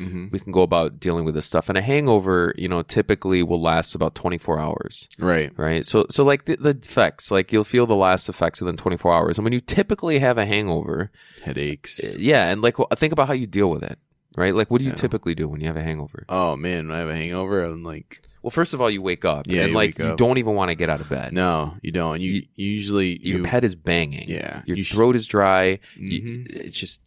Mhm. 0.00 0.30
we 0.32 0.38
can 0.38 0.52
go 0.52 0.60
about 0.62 1.00
dealing 1.00 1.24
with 1.24 1.34
this 1.34 1.46
stuff 1.46 1.68
and 1.70 1.76
a 1.78 1.82
hangover 1.82 2.54
you 2.58 2.68
know 2.68 2.82
typically 2.82 3.42
will 3.42 3.60
last 3.60 3.94
about 3.94 4.14
24 4.14 4.58
hours 4.58 5.08
Right. 5.18 5.50
right 5.58 5.84
so 5.86 6.06
so 6.10 6.22
like 6.24 6.44
the, 6.44 6.56
the 6.56 6.70
effects 6.70 7.30
like 7.30 7.50
you'll 7.52 7.64
feel 7.64 7.86
the 7.86 7.94
last 7.96 8.28
effects 8.28 8.60
within 8.60 8.76
24 8.76 9.12
hours 9.14 9.38
and 9.38 9.44
when 9.44 9.52
you 9.54 9.60
typically 9.60 10.18
have 10.18 10.36
a 10.38 10.44
hangover 10.46 11.10
Headaches. 11.42 12.14
yeah, 12.18 12.48
and 12.50 12.60
like 12.62 12.78
well, 12.78 12.88
think 12.96 13.12
about 13.12 13.26
how 13.28 13.32
you 13.34 13.46
deal 13.46 13.70
with 13.70 13.82
it, 13.82 13.98
right? 14.36 14.54
Like, 14.54 14.70
what 14.70 14.78
do 14.78 14.84
you 14.84 14.90
Yeah. 14.92 14.96
typically 14.96 15.34
do 15.34 15.48
when 15.48 15.60
you 15.60 15.66
have 15.66 15.76
a 15.76 15.82
hangover? 15.82 16.24
Oh 16.28 16.56
man, 16.56 16.88
when 16.88 16.96
I 16.96 17.00
have 17.00 17.08
a 17.08 17.16
hangover, 17.16 17.64
I'm 17.64 17.82
like, 17.82 18.22
Well, 18.42 18.50
first 18.52 18.74
of 18.74 18.80
all, 18.80 18.90
you 18.90 19.02
wake 19.02 19.24
up, 19.24 19.46
Yeah, 19.48 19.62
and 19.62 19.70
you 19.70 19.74
like 19.74 19.98
you 19.98 20.04
up. 20.06 20.18
don't 20.18 20.38
even 20.38 20.54
want 20.54 20.68
to 20.70 20.74
get 20.76 20.88
out 20.90 21.00
of 21.00 21.08
bed. 21.08 21.32
no, 21.32 21.74
you 21.82 21.90
don't. 21.90 22.20
You, 22.20 22.32
You- 22.32 22.42
usually 22.54 23.18
Your 23.26 23.38
you, 23.38 23.44
head 23.44 23.64
is 23.64 23.74
banging. 23.74 24.28
Yeah, 24.28 24.62
your 24.66 24.76
you 24.76 24.82
sh- 24.84 24.92
throat 24.92 25.16
is 25.16 25.26
dry. 25.26 25.80
Mhm. 25.98 26.46
it's 26.54 26.78
just 26.78 27.00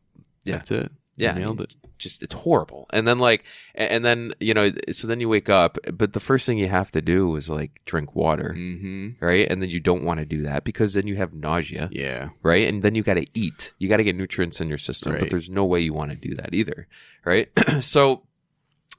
yeah. 0.44 0.56
That's 0.56 0.72
it. 0.72 0.92
Yeah. 1.16 1.34
nailed 1.34 1.62
it. 1.62 1.74
just 1.98 2.24
it's 2.24 2.34
horrible. 2.34 2.88
And 2.94 3.06
then 3.06 3.20
like, 3.20 3.44
and 3.76 4.06
then 4.06 4.34
you 4.40 4.54
know, 4.54 4.72
so 4.90 5.06
then 5.06 5.20
you 5.20 5.28
wake 5.28 5.50
up, 5.50 5.78
but 5.94 6.14
the 6.14 6.22
first 6.22 6.46
thing 6.46 6.58
you 6.58 6.70
have 6.70 6.92
to 6.92 7.02
do 7.02 7.36
is 7.36 7.50
like 7.50 7.82
drink 7.84 8.16
water, 8.16 8.56
Mm-hmm. 8.58 9.10
right? 9.26 9.46
And 9.52 9.62
then 9.62 9.70
you 9.70 9.82
don't 9.82 10.04
want 10.06 10.22
to 10.22 10.26
do 10.26 10.44
that 10.44 10.64
because 10.64 10.94
then 10.94 11.08
you 11.08 11.18
have 11.18 11.34
nausea. 11.34 11.90
Yeah. 11.92 12.30
right? 12.42 12.66
And 12.70 12.84
then 12.84 12.96
you 12.96 13.04
got 13.04 13.16
to 13.16 13.26
eat. 13.34 13.74
You 13.80 13.90
got 13.90 13.98
to 13.98 14.06
get 14.06 14.16
nutrients 14.16 14.62
in 14.62 14.70
your 14.70 14.78
system, 14.78 15.18
but 15.20 15.30
there's 15.30 15.50
no 15.50 15.66
way 15.66 15.82
you 15.82 15.92
want 15.94 16.12
to 16.12 16.16
do 16.18 16.36
that 16.36 16.54
either, 16.54 16.88
right? 17.26 17.50
so, 17.82 18.24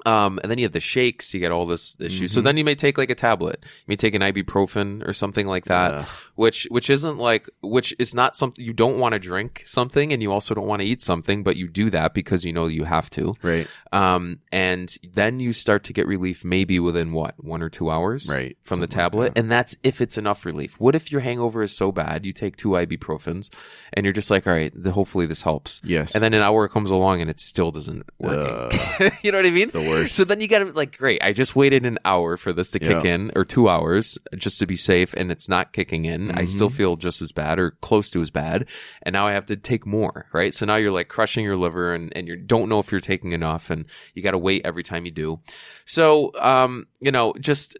um, 0.07 0.39
and 0.43 0.51
then 0.51 0.59
you 0.59 0.65
have 0.65 0.73
the 0.73 0.81
shakes. 0.81 1.33
You 1.35 1.41
get 1.41 1.53
all 1.53 1.67
this 1.67 1.97
issue. 2.01 2.29
So 2.29 2.41
Mhm. 2.41 2.45
then 2.45 2.57
you 2.57 2.65
may 2.65 2.75
take 2.75 2.99
like 2.99 3.11
a 3.11 3.15
tablet. 3.15 3.59
You 3.63 3.85
may 3.89 3.97
take 3.97 4.15
an 4.15 4.23
ibuprofen 4.23 5.07
or 5.07 5.13
something 5.13 5.47
like 5.47 5.65
that, 5.67 5.93
Ugh. 5.93 6.07
which 6.37 6.67
which 6.71 6.91
isn't 6.91 7.19
like 7.19 7.49
which 7.63 7.95
is 7.99 8.15
not 8.15 8.37
something 8.37 8.65
you 8.65 8.73
don't 8.73 8.99
want 8.99 9.13
to 9.13 9.19
drink 9.19 9.63
something, 9.67 10.13
and 10.13 10.23
you 10.23 10.33
also 10.33 10.55
don't 10.55 10.67
want 10.67 10.81
to 10.81 10.87
eat 10.87 11.03
something, 11.03 11.43
but 11.43 11.57
you 11.57 11.69
do 11.69 11.91
that 11.91 12.15
because 12.15 12.45
you 12.45 12.53
know 12.53 12.67
you 12.67 12.85
have 12.85 13.11
to. 13.11 13.35
right. 13.43 13.67
Um, 13.93 14.39
and 14.53 14.97
then 15.15 15.41
you 15.41 15.53
start 15.53 15.83
to 15.85 15.93
get 15.93 16.07
relief 16.07 16.45
maybe 16.45 16.79
within 16.79 17.13
what 17.13 17.35
one 17.43 17.61
or 17.63 17.69
two 17.69 17.91
hours, 17.91 18.29
Right. 18.29 18.57
from 18.63 18.79
the 18.81 18.85
Something 18.85 18.97
like 18.99 19.05
tablet, 19.13 19.35
that. 19.35 19.41
and 19.41 19.51
that's 19.51 19.77
if 19.83 20.01
it's 20.01 20.17
enough 20.17 20.45
relief. 20.45 20.77
What 20.79 20.95
if 20.95 21.11
your 21.11 21.21
hangover 21.23 21.63
is 21.63 21.77
so 21.77 21.91
bad 21.91 22.25
you 22.25 22.33
take 22.33 22.57
two 22.57 22.71
ibuprofens 22.71 23.51
and 23.93 24.07
you're 24.07 24.13
just 24.13 24.31
like, 24.31 24.47
all 24.47 24.53
right, 24.53 24.73
the, 24.75 24.93
hopefully 24.93 25.27
this 25.27 25.43
helps, 25.43 25.81
Yes. 25.83 26.15
and 26.15 26.23
then 26.23 26.35
an 26.35 26.43
hour 26.43 26.69
comes 26.69 26.91
along 26.91 27.21
and 27.21 27.29
it 27.29 27.41
still 27.41 27.71
doesn't 27.73 28.09
work. 28.19 28.71
Ugh. 28.73 29.13
you 29.23 29.33
know 29.33 29.39
what 29.39 29.47
I 29.47 29.51
mean? 29.51 29.69
Worst. 29.91 30.15
So 30.15 30.25
then 30.25 30.41
you 30.41 30.49
gotta 30.49 30.67
like, 30.67 30.97
great. 30.97 31.23
I 31.23 31.33
just 31.33 31.55
waited 31.55 31.85
an 31.85 31.99
hour 32.05 32.37
for 32.37 32.53
this 32.53 32.71
to 32.73 32.79
kick 32.79 33.05
Yeah. 33.05 33.15
in, 33.15 33.33
or 33.37 33.45
two 33.45 33.69
hours, 33.69 34.17
just 34.37 34.59
to 34.61 34.67
be 34.67 34.77
safe, 34.77 35.13
and 35.15 35.31
it's 35.31 35.49
not 35.49 35.73
kicking 35.73 36.05
in. 36.07 36.31
I 36.31 36.45
still 36.47 36.71
Mhm. 36.71 36.75
feel 36.75 36.97
just 36.97 37.21
as 37.23 37.33
bad 37.33 37.59
or 37.59 37.73
close 37.83 38.11
to 38.11 38.21
as 38.21 38.31
bad, 38.31 38.67
and 39.03 39.13
now 39.13 39.27
I 39.27 39.33
have 39.33 39.47
to 39.47 39.57
take 39.57 39.87
more. 39.87 40.27
Right. 40.33 40.55
So 40.55 40.65
now 40.67 40.77
you're 40.77 40.91
like 40.91 41.09
crushing 41.09 41.45
your 41.45 41.57
liver, 41.57 41.93
and 41.95 42.13
and 42.17 42.27
you 42.29 42.37
don't 42.37 42.69
know 42.69 42.79
if 42.79 42.91
you're 42.91 43.01
taking 43.01 43.33
enough, 43.33 43.71
and 43.71 43.85
you 44.15 44.23
got 44.23 44.33
to 44.33 44.39
wait 44.39 44.63
every 44.65 44.83
time 44.83 45.05
you 45.05 45.11
do. 45.11 45.41
So, 45.85 46.33
um, 46.39 46.87
you 47.01 47.11
know, 47.13 47.35
just 47.41 47.77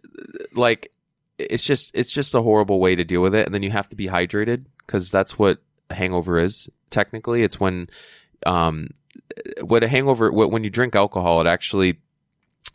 like 0.53 0.91
it's 1.39 1.63
just 1.63 1.91
it's 1.95 2.11
just 2.11 2.35
a 2.35 2.41
horrible 2.41 2.79
way 2.79 2.95
to 2.95 3.03
deal 3.03 3.21
with 3.21 3.33
it, 3.33 3.45
and 3.45 3.53
then 3.55 3.63
you 3.63 3.71
have 3.71 3.89
to 3.89 3.95
be 3.95 4.07
hydrated 4.07 4.65
because 4.85 5.09
that's 5.09 5.39
what 5.39 5.59
a 5.89 5.95
hangover 5.95 6.39
is. 6.39 6.69
Technically, 6.89 7.41
it's 7.43 7.59
when 7.59 7.89
um, 8.45 8.89
what 9.61 9.83
a 9.83 9.87
hangover 9.87 10.31
what, 10.31 10.51
when 10.51 10.63
you 10.63 10.69
drink 10.69 10.95
alcohol, 10.95 11.41
it 11.41 11.47
actually 11.47 11.99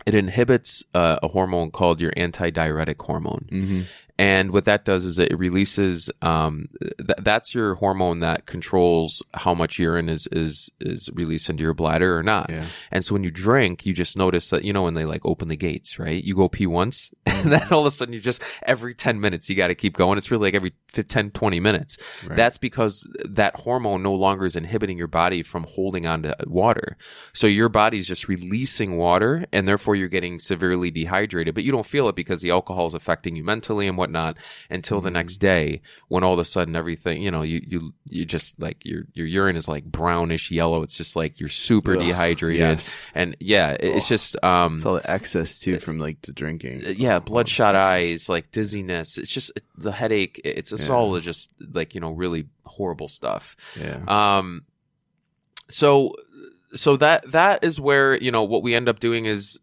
it 0.05 0.15
inhibits 0.15 0.85
uh, 0.95 1.19
a 1.23 1.29
hormone 1.29 1.71
called 1.71 2.01
your 2.01 2.13
antidiuretic 2.13 3.01
hormone. 3.01 3.47
hmm 3.49 3.83
And 4.19 4.53
what 4.53 4.65
that 4.65 4.85
does 4.85 5.05
is 5.05 5.19
it 5.19 5.37
releases 5.39 6.11
um, 6.23 6.69
th- 6.81 7.19
that's 7.19 7.55
your 7.55 7.75
hormone 7.75 8.21
that 8.21 8.47
controls 8.47 9.23
how 9.35 9.55
much 9.55 9.79
urine 9.79 10.09
is 10.09 10.27
is 10.33 10.71
is 10.81 11.11
released 11.13 11.51
into 11.51 11.63
your 11.63 11.75
bladder 11.75 12.17
or 12.17 12.23
not. 12.23 12.49
Yeah. 12.49 12.67
And 12.91 13.05
so 13.05 13.13
when 13.13 13.25
you 13.25 13.31
drink, 13.31 13.85
you 13.85 13.93
just 13.93 14.17
notice 14.17 14.51
that, 14.51 14.65
you 14.65 14.73
know, 14.73 14.85
when 14.85 14.95
they 14.95 15.05
like 15.05 15.27
open 15.27 15.49
the 15.49 15.57
gates, 15.57 15.99
right? 15.99 16.23
You 16.23 16.35
go 16.35 16.49
pee 16.49 16.67
once 16.67 17.13
and 17.27 17.53
then 17.53 17.67
all 17.71 17.81
of 17.81 17.87
a 17.87 17.91
sudden 17.91 18.15
you 18.15 18.21
just 18.21 18.43
every 18.63 18.95
10 18.95 19.21
minutes, 19.21 19.51
you 19.51 19.57
got 19.57 19.69
to 19.69 19.75
keep 19.75 19.97
going. 19.97 20.17
It's 20.17 20.31
really 20.31 20.49
like 20.49 20.55
every 20.55 20.73
5, 20.89 21.07
10, 21.07 21.31
20 21.33 21.61
minutes. 21.61 21.99
Right. 22.27 22.37
That's 22.37 22.57
because 22.57 23.07
that 23.25 23.57
hormone 23.57 24.03
no 24.03 24.15
longer 24.15 24.47
is 24.47 24.57
inhibiting 24.57 24.97
your 24.97 25.09
body 25.09 25.43
from 25.43 25.65
holding 25.65 26.07
on 26.07 26.23
to 26.23 26.35
water. 26.47 26.97
So 27.35 27.47
your 27.47 27.69
body's 27.69 28.09
just 28.09 28.29
releasing 28.29 28.97
water 28.97 29.45
and 29.53 29.69
therefore 29.69 29.95
you're 29.95 30.09
getting 30.09 30.39
severely 30.39 30.91
dehydrated, 30.91 31.55
but 31.55 31.65
you 31.65 31.73
don't 31.73 31.87
feel 31.87 32.09
it 32.09 32.17
because 32.17 32.41
the 32.41 32.51
alcohol 32.51 32.87
is 32.87 32.95
affecting 32.95 33.37
you 33.37 33.45
mentally 33.45 33.87
and 33.87 33.99
whatnot 34.07 34.37
until 34.71 35.01
the 35.01 35.11
next 35.11 35.39
day 35.39 35.81
when 36.09 36.23
all 36.25 36.33
of 36.33 36.39
a 36.39 36.45
sudden 36.45 36.77
everything, 36.77 37.21
you 37.21 37.31
know, 37.31 37.43
you, 37.43 37.61
you, 37.67 37.93
you 38.09 38.25
just 38.25 38.59
like 38.61 38.85
your, 38.85 39.05
your 39.13 39.27
urine 39.27 39.57
is 39.57 39.67
like 39.69 39.85
brownish 39.85 40.51
yellow. 40.51 40.83
It's 40.83 40.97
just 40.97 41.17
like 41.17 41.41
you're 41.41 41.49
super 41.49 41.97
Ugh, 41.97 42.03
dehydrated. 42.03 42.61
Yes. 42.61 43.11
And 43.15 43.37
yeah, 43.41 43.73
it- 43.73 43.97
it's 43.97 44.09
just, 44.09 44.43
um, 44.45 44.77
It's 44.77 44.87
all 44.87 44.95
the 44.95 45.11
excess 45.11 45.59
too 45.59 45.79
from 45.79 45.99
like 45.99 46.21
the 46.23 46.33
drinking. 46.33 46.85
uh, 46.87 46.91
yeah, 46.91 47.19
bloodshot 47.19 47.75
eyes, 47.75 48.29
like 48.29 48.51
dizziness. 48.53 49.19
It's 49.19 49.31
just 49.33 49.51
the 49.77 49.93
headache. 49.93 50.41
It's 50.45 50.73
it's 50.73 50.89
Yeah. 50.89 50.95
all 50.95 51.19
just 51.21 51.53
like, 51.73 51.95
you 51.95 52.01
know, 52.01 52.13
really 52.13 52.47
horrible 52.65 53.09
stuff. 53.09 53.57
Yeah. 53.79 54.01
Um, 54.07 54.63
so, 55.69 56.15
so 56.75 56.97
that, 56.99 57.31
that 57.33 57.65
is 57.65 57.81
where, 57.81 58.17
you 58.17 58.31
know, 58.31 58.45
what 58.45 58.63
we 58.63 58.75
end 58.75 58.89
up 58.89 59.01
doing 59.01 59.27
is 59.27 59.59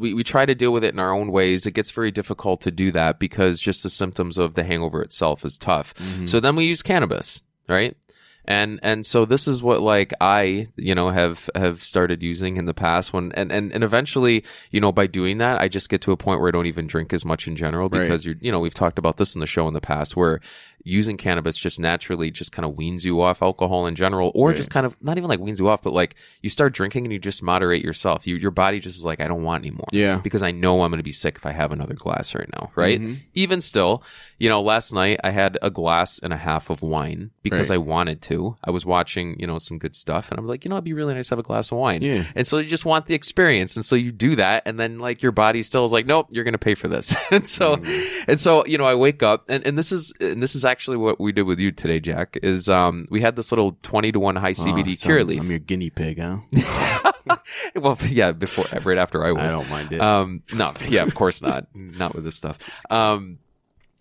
we, 0.00 0.14
we 0.14 0.24
try 0.24 0.46
to 0.46 0.54
deal 0.54 0.72
with 0.72 0.84
it 0.84 0.94
in 0.94 1.00
our 1.00 1.12
own 1.12 1.30
ways. 1.32 1.66
It 1.66 1.72
gets 1.72 1.90
very 1.90 2.10
difficult 2.10 2.60
to 2.62 2.70
do 2.70 2.92
that 2.92 3.18
because 3.18 3.60
just 3.60 3.82
the 3.82 3.90
symptoms 3.90 4.38
of 4.38 4.54
the 4.54 4.64
hangover 4.64 5.02
itself 5.02 5.44
is 5.44 5.56
tough. 5.58 5.94
Mhm. 5.94 6.28
So 6.28 6.40
then 6.40 6.56
we 6.56 6.64
use 6.64 6.82
cannabis, 6.82 7.42
right? 7.68 7.96
And 8.44 8.80
and 8.82 9.04
so 9.04 9.26
this 9.26 9.46
is 9.46 9.62
what 9.62 9.82
like 9.82 10.14
I, 10.22 10.68
you 10.76 10.94
know, 10.94 11.10
have 11.10 11.50
have 11.54 11.82
started 11.82 12.22
using 12.22 12.56
in 12.56 12.64
the 12.64 12.72
past 12.72 13.12
when 13.12 13.30
and 13.32 13.52
and, 13.52 13.70
and 13.72 13.84
eventually, 13.84 14.42
you 14.70 14.80
know, 14.80 14.90
by 14.90 15.06
doing 15.06 15.36
that, 15.38 15.60
I 15.60 15.68
just 15.68 15.90
get 15.90 16.00
to 16.02 16.12
a 16.12 16.16
point 16.16 16.40
where 16.40 16.48
I 16.48 16.52
don't 16.52 16.64
even 16.64 16.86
drink 16.86 17.12
as 17.12 17.26
much 17.26 17.46
in 17.46 17.56
general 17.56 17.90
Right. 17.90 18.00
because 18.00 18.24
you're 18.24 18.36
you 18.40 18.50
know, 18.50 18.58
we've 18.60 18.72
talked 18.72 18.98
about 18.98 19.18
this 19.18 19.34
in 19.34 19.40
the 19.40 19.46
show 19.46 19.68
in 19.68 19.74
the 19.74 19.82
past 19.82 20.16
where 20.16 20.40
using 20.84 21.16
cannabis 21.16 21.56
just 21.56 21.78
naturally 21.80 22.30
just 22.30 22.52
kind 22.52 22.64
of 22.64 22.76
weans 22.78 23.04
you 23.04 23.20
off 23.20 23.42
alcohol 23.42 23.86
in 23.86 23.94
general 23.94 24.30
or 24.34 24.48
Right. 24.48 24.56
just 24.56 24.70
kind 24.70 24.86
of 24.86 24.96
not 25.02 25.18
even 25.18 25.28
like 25.28 25.40
weans 25.40 25.58
you 25.58 25.68
off, 25.68 25.82
but 25.82 25.92
like 25.92 26.14
you 26.42 26.48
start 26.48 26.72
drinking 26.72 27.04
and 27.04 27.12
you 27.12 27.18
just 27.18 27.42
moderate 27.42 27.84
yourself. 27.84 28.26
You 28.26 28.36
your 28.36 28.50
body 28.50 28.80
just 28.80 28.96
is 28.96 29.04
like, 29.04 29.20
I 29.20 29.28
don't 29.28 29.42
want 29.42 29.64
anymore 29.64 29.86
yeah. 29.92 30.18
because 30.18 30.42
I 30.42 30.50
know 30.50 30.82
I'm 30.82 30.90
going 30.90 30.98
to 30.98 31.02
be 31.04 31.12
sick 31.12 31.36
if 31.36 31.44
I 31.46 31.52
have 31.52 31.72
another 31.72 31.94
glass 31.94 32.34
right 32.34 32.48
now, 32.58 32.70
right? 32.76 33.00
Mhm. 33.00 33.18
Even 33.34 33.60
still, 33.60 34.02
you 34.38 34.48
know, 34.48 34.62
last 34.62 34.92
night 34.94 35.20
I 35.24 35.30
had 35.30 35.58
a 35.62 35.70
glass 35.70 36.18
and 36.20 36.32
a 36.32 36.36
half 36.36 36.70
of 36.70 36.80
wine 36.82 37.30
because 37.42 37.68
Right. 37.70 37.74
I 37.74 37.78
wanted 37.78 38.22
to. 38.22 38.56
I 38.64 38.70
was 38.70 38.86
watching, 38.86 39.38
you 39.38 39.46
know, 39.46 39.58
some 39.58 39.78
good 39.78 39.94
stuff 39.96 40.30
and 40.30 40.38
I'm 40.38 40.46
like, 40.46 40.64
you 40.64 40.68
know, 40.70 40.76
it'd 40.76 40.84
be 40.84 40.92
really 40.94 41.14
nice 41.14 41.28
to 41.28 41.32
have 41.32 41.38
a 41.40 41.42
glass 41.42 41.70
of 41.70 41.78
wine. 41.78 42.02
Yeah. 42.02 42.24
And 42.34 42.46
so 42.46 42.58
you 42.58 42.68
just 42.68 42.84
want 42.84 43.06
the 43.06 43.14
experience. 43.14 43.76
And 43.76 43.84
so 43.84 43.96
you 43.96 44.12
do 44.12 44.36
that. 44.36 44.62
And 44.64 44.78
then 44.78 44.98
like 45.00 45.22
your 45.22 45.32
body 45.32 45.62
still 45.62 45.84
is 45.84 45.92
like, 45.92 46.06
nope, 46.06 46.28
you're 46.30 46.44
going 46.44 46.52
to 46.52 46.58
pay 46.58 46.74
for 46.74 46.88
this. 46.88 47.14
and 47.30 47.46
so, 47.46 47.76
Mm. 47.76 48.24
and 48.28 48.40
so, 48.40 48.64
you 48.66 48.78
know, 48.78 48.86
I 48.86 48.94
wake 48.94 49.22
up 49.22 49.44
and, 49.50 49.66
and 49.66 49.76
this 49.76 49.92
is, 49.92 50.12
and 50.20 50.42
this 50.42 50.54
is 50.54 50.64
actually 50.68 50.96
what 50.98 51.18
we 51.18 51.32
did 51.32 51.42
with 51.42 51.58
you 51.58 51.72
today, 51.72 51.98
Jack, 51.98 52.38
is, 52.42 52.68
um, 52.68 53.08
we 53.10 53.20
had 53.20 53.34
this 53.34 53.50
little 53.50 53.76
20 53.82 54.12
to 54.12 54.20
1 54.20 54.36
high 54.36 54.52
CBD 54.52 54.92
Oh, 54.92 54.94
so 54.94 55.06
cure 55.06 55.18
I'm- 55.18 55.26
leaf. 55.26 55.40
I'm 55.40 55.50
your 55.50 55.58
guinea 55.58 55.90
pig, 55.90 56.20
huh? 56.20 56.38
well, 57.76 57.98
yeah, 58.08 58.32
before, 58.32 58.64
right 58.82 58.98
after 58.98 59.24
I 59.24 59.32
was. 59.32 59.42
I 59.42 59.48
don't 59.48 59.68
mind 59.70 59.92
it. 59.92 60.00
Um, 60.00 60.42
no, 60.54 60.72
yeah, 60.88 61.02
of 61.02 61.14
course 61.14 61.42
not. 61.42 61.66
not 61.74 62.14
with 62.14 62.24
this 62.24 62.36
stuff. 62.36 62.58
Um, 62.90 63.38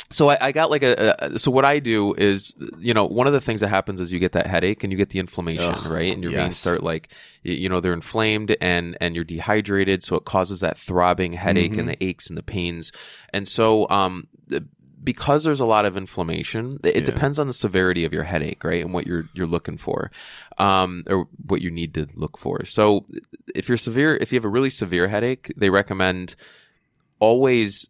so 0.09 0.29
I, 0.29 0.37
I 0.39 0.51
got 0.53 0.69
like 0.71 0.83
a, 0.83 1.15
a, 1.19 1.37
so 1.39 1.51
what 1.51 1.65
I 1.65 1.79
do 1.79 2.13
is, 2.13 2.55
you 2.77 2.93
know, 2.93 3.05
one 3.05 3.27
of 3.27 3.33
the 3.33 3.41
things 3.41 3.59
that 3.59 3.67
happens 3.67 3.99
is 3.99 4.13
you 4.13 4.19
get 4.19 4.31
that 4.33 4.47
headache 4.47 4.85
and 4.85 4.91
you 4.93 4.97
get 4.97 5.09
the 5.09 5.19
inflammation, 5.19 5.65
Ugh, 5.65 5.85
right? 5.91 6.13
And 6.13 6.23
your 6.23 6.31
veins 6.31 6.55
start 6.55 6.81
like, 6.81 7.11
you 7.43 7.67
know, 7.67 7.81
they're 7.81 7.91
inflamed 7.91 8.55
and, 8.61 8.97
and 9.01 9.15
you're 9.15 9.25
dehydrated. 9.25 10.03
So 10.03 10.15
it 10.15 10.23
causes 10.23 10.61
that 10.61 10.77
throbbing 10.77 11.33
headache 11.33 11.75
and 11.75 11.89
Mhm. 11.89 11.99
the 11.99 12.03
aches 12.05 12.27
and 12.29 12.37
the 12.37 12.43
pains. 12.43 12.93
And 13.33 13.45
so, 13.49 13.89
um, 13.89 14.27
the- 14.47 14.65
because 15.03 15.43
there's 15.43 15.59
a 15.59 15.65
lot 15.65 15.85
of 15.85 15.95
inflammation, 15.95 16.79
it 16.83 16.95
Yeah. 16.95 17.01
depends 17.01 17.39
on 17.39 17.47
the 17.47 17.53
severity 17.53 18.03
of 18.05 18.13
your 18.13 18.23
headache, 18.23 18.63
right? 18.63 18.83
And 18.83 18.93
what 18.93 19.05
you're, 19.07 19.25
you're 19.33 19.47
looking 19.47 19.77
for, 19.77 20.11
um, 20.57 21.03
or 21.07 21.27
what 21.45 21.61
you 21.61 21.69
need 21.71 21.93
to 21.93 22.07
look 22.15 22.37
for. 22.37 22.65
So 22.65 23.05
if 23.55 23.67
you're 23.69 23.77
severe, 23.77 24.17
if 24.17 24.31
you 24.31 24.37
have 24.37 24.45
a 24.45 24.49
really 24.49 24.69
severe 24.71 25.07
headache, 25.07 25.53
they 25.55 25.69
recommend 25.69 26.35
always 27.19 27.87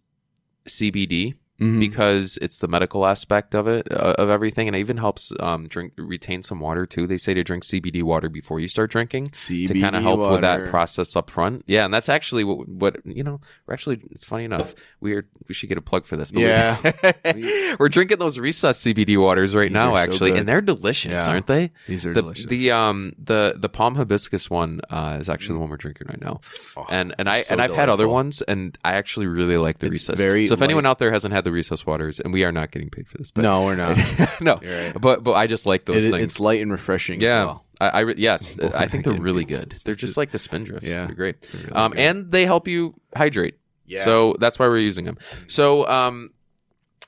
CBD 0.66 1.36
Mhm. 1.60 1.80
because 1.80 2.38
it's 2.42 2.60
the 2.60 2.68
medical 2.68 3.06
aspect 3.06 3.56
of 3.56 3.68
it 3.68 3.92
uh, 3.92 4.14
of 4.18 4.30
everything, 4.30 4.68
and 4.68 4.76
it 4.76 4.80
even 4.80 4.98
helps 4.98 5.32
um, 5.40 5.68
drink 5.68 5.94
retain 5.98 6.44
some 6.44 6.60
water 6.60 6.86
too. 6.86 7.08
They 7.08 7.18
say 7.18 7.34
to 7.34 7.44
drink 7.44 7.64
CBD 7.64 8.04
water 8.04 8.30
before 8.30 8.60
you 8.60 8.68
start 8.68 8.92
drinking 8.92 9.30
to 9.48 9.66
kind 9.80 9.96
of 9.96 10.04
help 10.04 10.20
with 10.20 10.42
that 10.42 10.70
process 10.70 11.16
up 11.16 11.30
front. 11.32 11.64
Yeah, 11.66 11.86
and 11.86 11.94
that's 11.94 12.10
actually 12.10 12.44
what, 12.44 12.68
what 12.70 13.06
you 13.06 13.24
know. 13.24 13.42
We're 13.66 13.74
actually 13.74 14.02
it's 14.12 14.24
funny 14.26 14.44
enough. 14.44 14.76
We're 15.02 15.26
we 15.48 15.56
should 15.56 15.70
get 15.70 15.78
a 15.80 15.82
plug 15.82 16.06
for 16.06 16.16
this. 16.16 16.30
But 16.32 16.42
Yeah. 16.42 16.78
we, 17.34 17.72
are 17.80 17.90
drinking 17.90 18.20
those 18.20 18.38
recess 18.38 18.84
CBD 18.84 19.18
waters 19.20 19.56
right 19.56 19.70
These 19.70 19.74
now, 19.74 19.94
are 19.96 19.98
so 20.06 20.12
actually, 20.12 20.38
and 20.38 20.48
they're 20.48 20.62
delicious, 20.62 21.12
Yeah. 21.14 21.28
aren't 21.28 21.48
they? 21.48 21.72
These 21.88 22.06
are 22.06 22.14
The 22.14 22.22
delicious. 22.22 22.46
the 22.46 22.72
um 22.72 23.14
the 23.18 23.56
the 23.58 23.70
pom 23.70 23.96
hibiscus 23.96 24.50
one 24.50 24.82
uh, 24.92 25.18
is 25.20 25.28
actually 25.30 25.54
the 25.56 25.60
one 25.62 25.70
we're 25.72 25.78
drinking 25.78 26.08
right 26.10 26.22
now, 26.22 26.42
Oh, 26.76 26.86
and 26.90 27.16
and 27.18 27.28
I 27.28 27.42
so 27.42 27.54
and 27.54 27.62
I've 27.62 27.74
had 27.74 27.90
other 27.90 28.08
ones, 28.08 28.42
and 28.44 28.78
I 28.86 28.94
actually 28.94 29.26
really 29.26 29.58
like 29.58 29.80
the 29.80 29.88
It's 29.88 30.08
recess. 30.08 30.20
so 30.50 30.54
if 30.54 30.62
anyone 30.62 30.86
out 30.86 31.00
there 31.00 31.12
hasn't 31.12 31.34
had 31.34 31.47
the 31.48 31.52
recess 31.54 31.86
waters, 31.86 32.20
and 32.20 32.32
we 32.34 32.44
are 32.44 32.52
not 32.52 32.72
getting 32.72 32.90
paid 32.90 33.08
for 33.08 33.18
this, 33.18 33.32
but 33.32 33.42
no, 33.42 33.64
we're 33.64 33.76
not. 33.76 33.98
no, 34.42 34.60
right. 34.64 34.94
but 35.00 35.24
but 35.24 35.32
I 35.34 35.48
just 35.48 35.66
like 35.66 35.86
those 35.86 36.04
It- 36.06 36.12
things. 36.12 36.24
it's 36.24 36.40
light 36.40 36.62
and 36.62 36.72
refreshing. 36.72 37.22
yeah, 37.22 37.40
As 37.42 37.46
well. 37.46 37.66
I, 37.80 37.90
I 38.04 38.14
yes, 38.18 38.58
I 38.60 38.88
think 38.88 39.06
they're 39.06 39.14
really 39.22 39.46
good. 39.46 39.72
They're 39.86 39.94
just- 39.96 40.18
like 40.18 40.32
the 40.32 40.40
Spindrift. 40.40 40.84
Yeah. 40.84 41.06
they're 41.06 41.16
great. 41.16 41.42
They're 41.42 41.62
really 41.62 41.74
Um, 41.74 41.94
and 41.98 42.32
they 42.32 42.46
help 42.46 42.68
you 42.68 42.94
hydrate. 43.16 43.56
yeah. 43.86 44.04
So 44.04 44.36
that's 44.40 44.60
why 44.60 44.68
we're 44.68 44.80
using 44.80 45.06
them. 45.06 45.18
So, 45.48 45.88
um, 45.88 46.32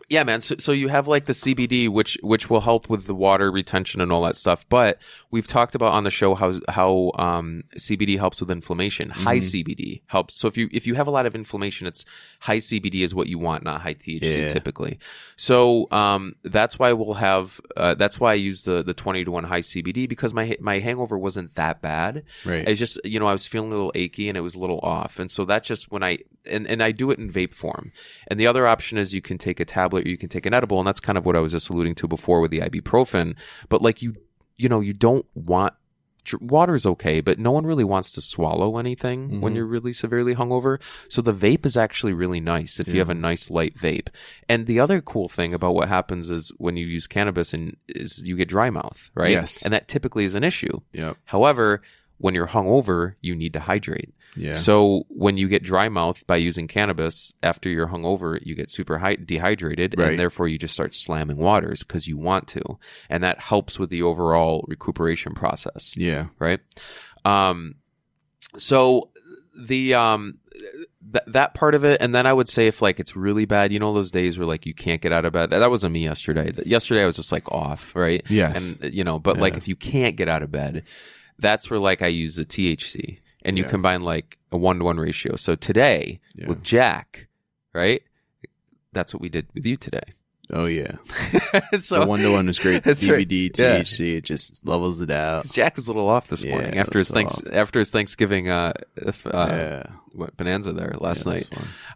yeah, 0.10 0.24
man. 0.24 0.42
So, 0.42 0.56
so 0.58 0.72
you 0.72 0.88
have 0.88 1.08
like 1.08 1.26
the 1.26 1.34
CBD, 1.34 1.88
which 1.90 2.18
which 2.24 2.50
will 2.50 2.62
help 2.62 2.90
with 2.90 3.06
the 3.06 3.14
water 3.14 3.52
retention 3.52 4.02
and 4.02 4.12
all 4.12 4.22
that 4.24 4.36
stuff. 4.36 4.66
But 4.70 4.98
we've 5.32 5.46
talked 5.48 5.76
about 5.76 5.94
on 5.94 6.04
the 6.04 6.10
show 6.10 6.34
how 6.36 6.60
how 6.70 7.12
um, 7.16 7.64
CBD 7.78 8.18
helps 8.18 8.40
with 8.40 8.50
inflammation. 8.50 9.10
High 9.12 9.38
Mhm. 9.38 9.64
CBD 9.64 10.02
helps. 10.08 10.40
So 10.40 10.48
if 10.48 10.58
you 10.58 10.70
if 10.72 10.88
you 10.88 10.96
have 10.96 11.08
a 11.08 11.12
lot 11.12 11.26
of 11.26 11.36
inflammation, 11.36 11.86
it's 11.88 12.04
high 12.40 12.58
CBD 12.58 13.04
is 13.04 13.14
what 13.14 13.28
you 13.28 13.38
want, 13.38 13.64
not 13.64 13.82
high 13.82 13.94
THC 13.94 14.22
Yeah. 14.48 14.54
typically. 14.54 14.98
So 15.36 15.88
um, 15.92 16.36
that's 16.44 16.80
why 16.80 16.94
we'll 16.94 17.14
have. 17.16 17.62
Uh, 17.78 17.94
that's 17.96 18.20
why 18.20 18.32
I 18.32 18.36
use 18.36 18.64
the 18.64 18.84
the 18.84 18.94
twenty 18.94 19.24
to 19.24 19.32
one 19.32 19.44
high 19.44 19.62
CBD 19.62 20.08
because 20.08 20.34
my 20.34 20.58
my 20.60 20.80
hangover 20.80 21.18
wasn't 21.18 21.56
that 21.56 21.82
bad. 21.82 22.24
right. 22.46 22.68
It's 22.68 22.80
just 22.80 23.00
you 23.06 23.20
know 23.20 23.28
I 23.28 23.34
was 23.34 23.46
feeling 23.48 23.72
a 23.72 23.76
little 23.76 23.92
achy 23.96 24.28
and 24.30 24.38
it 24.38 24.42
was 24.42 24.56
a 24.56 24.60
little 24.60 24.80
off, 24.82 25.20
and 25.20 25.30
so 25.30 25.46
that's 25.46 25.68
just 25.68 25.92
when 25.92 26.04
I 26.04 26.20
and 26.46 26.66
and 26.68 26.82
I 26.82 26.92
do 26.92 27.12
it 27.12 27.20
in 27.20 27.32
vape 27.32 27.54
form. 27.54 27.92
And 28.28 28.40
the 28.40 28.48
other 28.48 28.66
option 28.68 28.98
is 28.98 29.14
you 29.14 29.22
can 29.22 29.38
take 29.38 29.60
a 29.60 29.66
tablet 29.66 30.06
or 30.06 30.10
you 30.10 30.18
can 30.18 30.30
take 30.30 30.46
an 30.46 30.54
edible, 30.54 30.80
and 30.80 30.88
that's 30.88 31.00
kind 31.00 31.18
of 31.18 31.26
what 31.26 31.36
I 31.36 31.40
was 31.40 31.52
just 31.52 31.70
alluding 31.70 31.96
to 31.96 32.08
before 32.08 32.42
with 32.42 32.52
the 32.52 32.60
ibuprofen. 32.60 33.36
But 33.70 33.82
like 33.82 34.02
you, 34.02 34.16
you 34.60 34.70
know, 34.70 34.82
you 34.82 34.94
don't 34.94 35.26
want 35.34 35.74
water's 36.42 36.86
okay, 36.86 37.22
but 37.22 37.40
no 37.40 37.50
one 37.50 37.66
really 37.66 37.84
wants 37.86 38.12
to 38.12 38.22
swallow 38.22 38.78
anything 38.78 39.42
when 39.42 39.54
Mhm. 39.54 39.56
you're 39.56 39.66
really 39.66 39.94
severely 39.94 40.36
hungover. 40.36 40.80
So 41.08 41.24
the 41.24 41.34
vape 41.34 41.66
is 41.66 41.76
actually 41.76 42.14
really 42.14 42.40
nice 42.40 42.80
if 42.80 42.88
you 42.90 43.00
have 43.00 43.10
a 43.10 43.16
nice 43.16 43.50
light 43.50 43.76
vape. 43.76 44.10
And 44.48 44.68
the 44.68 44.80
other 44.80 45.02
cool 45.02 45.28
thing 45.28 45.56
about 45.56 45.74
what 45.74 45.88
happens 45.88 46.30
is 46.30 46.52
when 46.58 46.78
you 46.78 46.86
use 46.86 47.08
cannabis 47.08 47.52
and 47.54 47.78
is 47.88 48.22
you 48.24 48.36
get 48.36 48.48
dry 48.50 48.70
mouth, 48.70 49.10
right? 49.16 49.32
Yes. 49.32 49.64
And 49.64 49.74
that 49.74 49.88
typically 49.88 50.24
is 50.26 50.36
an 50.36 50.44
issue. 50.44 50.82
Yep. 50.94 51.18
However, 51.26 51.82
when 52.20 52.36
you're 52.36 52.48
hungover, 52.48 53.16
you 53.22 53.36
need 53.36 53.54
to 53.54 53.60
hydrate. 53.60 54.14
Yeah. 54.36 54.54
So 54.54 55.04
when 55.10 55.38
you 55.38 55.48
get 55.48 55.64
dry 55.64 55.90
mouth 55.90 56.26
by 56.28 56.36
using 56.38 56.68
cannabis 56.68 57.34
after 57.42 57.68
you're 57.70 57.88
hungover, 57.88 58.38
you 58.46 58.54
get 58.56 58.70
super 58.72 58.98
hy- 59.00 59.16
dehydrated, 59.16 59.96
Right. 59.98 60.10
and 60.12 60.20
therefore 60.20 60.48
you 60.48 60.58
just 60.60 60.74
start 60.76 60.94
slamming 60.96 61.38
waters 61.38 61.82
because 61.84 62.08
you 62.08 62.18
want 62.18 62.48
to, 62.50 62.62
and 63.10 63.24
that 63.24 63.40
helps 63.40 63.80
with 63.80 63.90
the 63.90 64.04
overall 64.04 64.64
recuperation 64.68 65.34
process, 65.34 65.98
yeah. 65.98 66.28
right? 66.38 66.60
Um, 67.26 67.76
so 68.58 69.10
the 69.58 69.94
um 69.96 70.38
th- 71.12 71.24
that 71.28 71.54
part 71.54 71.76
of 71.76 71.84
it 71.84 72.02
and 72.02 72.16
then 72.16 72.26
i 72.26 72.32
would 72.32 72.48
say 72.48 72.68
if 72.68 72.82
like 72.82 73.00
it's 73.00 73.14
really 73.16 73.44
bad 73.46 73.74
you 73.74 73.80
know 73.80 73.94
those 73.94 74.10
days 74.10 74.38
where 74.40 74.48
like 74.48 74.66
you 74.66 74.74
can't 74.74 75.02
get 75.02 75.12
out 75.12 75.26
of 75.26 75.34
bed 75.34 75.50
that 75.50 75.70
wasn't 75.70 75.92
me 75.92 76.02
yesterday 76.04 76.52
yesterday 76.66 77.04
i 77.04 77.06
was 77.06 77.18
just 77.18 77.32
like 77.32 77.52
off 77.52 77.94
right 77.96 78.24
Yes. 78.30 78.76
and 78.82 78.94
you 78.94 79.04
know 79.04 79.20
but 79.20 79.38
like 79.38 79.58
if 79.58 79.68
you 79.68 79.76
can't 79.76 80.16
get 80.16 80.30
out 80.30 80.44
of 80.44 80.52
bed 80.52 80.84
that's 81.40 81.70
where 81.70 81.80
like 81.80 82.02
i 82.02 82.08
use 82.08 82.36
the 82.36 82.46
thc 82.46 83.20
and 83.44 83.58
you 83.58 83.64
Yeah. 83.64 83.70
combine 83.70 84.02
like 84.02 84.38
a 84.52 84.58
one-to-one 84.58 85.00
ratio 85.00 85.36
so 85.36 85.56
today 85.56 86.20
Yeah. 86.36 86.48
with 86.50 86.62
jack 86.64 87.28
right 87.74 88.02
that's 88.94 89.14
what 89.14 89.22
we 89.22 89.30
did 89.30 89.48
with 89.54 89.66
you 89.66 89.78
today 89.78 90.04
Oh 90.52 90.66
yeah, 90.66 90.94
so 91.80 92.00
the 92.00 92.06
one 92.08 92.22
to 92.22 92.32
one 92.32 92.50
is 92.50 92.58
great. 92.58 92.84
That's 92.84 93.08
right. 93.08 93.28
CBD, 93.28 93.56
Yeah. 93.58 93.80
THC, 93.82 94.18
it 94.18 94.24
just 94.24 94.66
levels 94.66 95.00
it 95.00 95.12
out. 95.12 95.46
Jack 95.52 95.76
was 95.76 95.88
a 95.88 95.92
little 95.92 96.10
off 96.10 96.28
this 96.28 96.44
Yeah, 96.44 96.52
morning 96.52 96.78
after 96.80 96.98
his 96.98 97.12
thanks 97.12 97.36
off. 97.38 97.44
after 97.54 97.78
his 97.80 97.92
Thanksgiving 97.92 98.50
uh, 98.50 98.74
if, 98.96 99.28
uh 99.28 99.48
yeah, 99.50 99.84
what, 100.14 100.36
bonanza 100.38 100.74
there 100.74 100.96
last 101.00 101.28
Yeah, 101.28 101.34
night. 101.34 101.50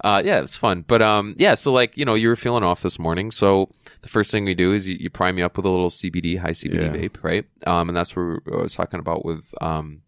Uh, 0.04 0.22
yeah, 0.24 0.42
it's 0.42 0.56
fun. 0.56 0.86
But 0.88 1.02
um, 1.02 1.36
yeah, 1.40 1.56
so 1.56 1.72
like 1.72 1.98
you 1.98 2.06
know, 2.06 2.14
you 2.14 2.28
were 2.28 2.36
feeling 2.36 2.64
off 2.64 2.84
this 2.84 3.00
morning, 3.00 3.32
so 3.32 3.70
the 4.04 4.08
first 4.10 4.30
thing 4.30 4.46
we 4.46 4.54
do 4.54 4.72
is 4.74 4.88
you, 4.88 4.98
you 5.00 5.10
prime 5.10 5.40
you 5.40 5.46
up 5.46 5.58
with 5.58 5.66
a 5.66 5.70
little 5.70 5.90
CBD, 5.90 6.38
high 6.38 6.52
CBD 6.52 6.76
Yeah. 6.82 6.90
vape, 6.94 7.24
right? 7.24 7.46
Um, 7.66 7.90
and 7.90 7.96
that's 7.98 8.16
what 8.16 8.42
I 8.54 8.58
was 8.62 8.76
talking 8.76 9.00
about 9.00 9.26
with 9.26 9.52
um, 9.62 10.04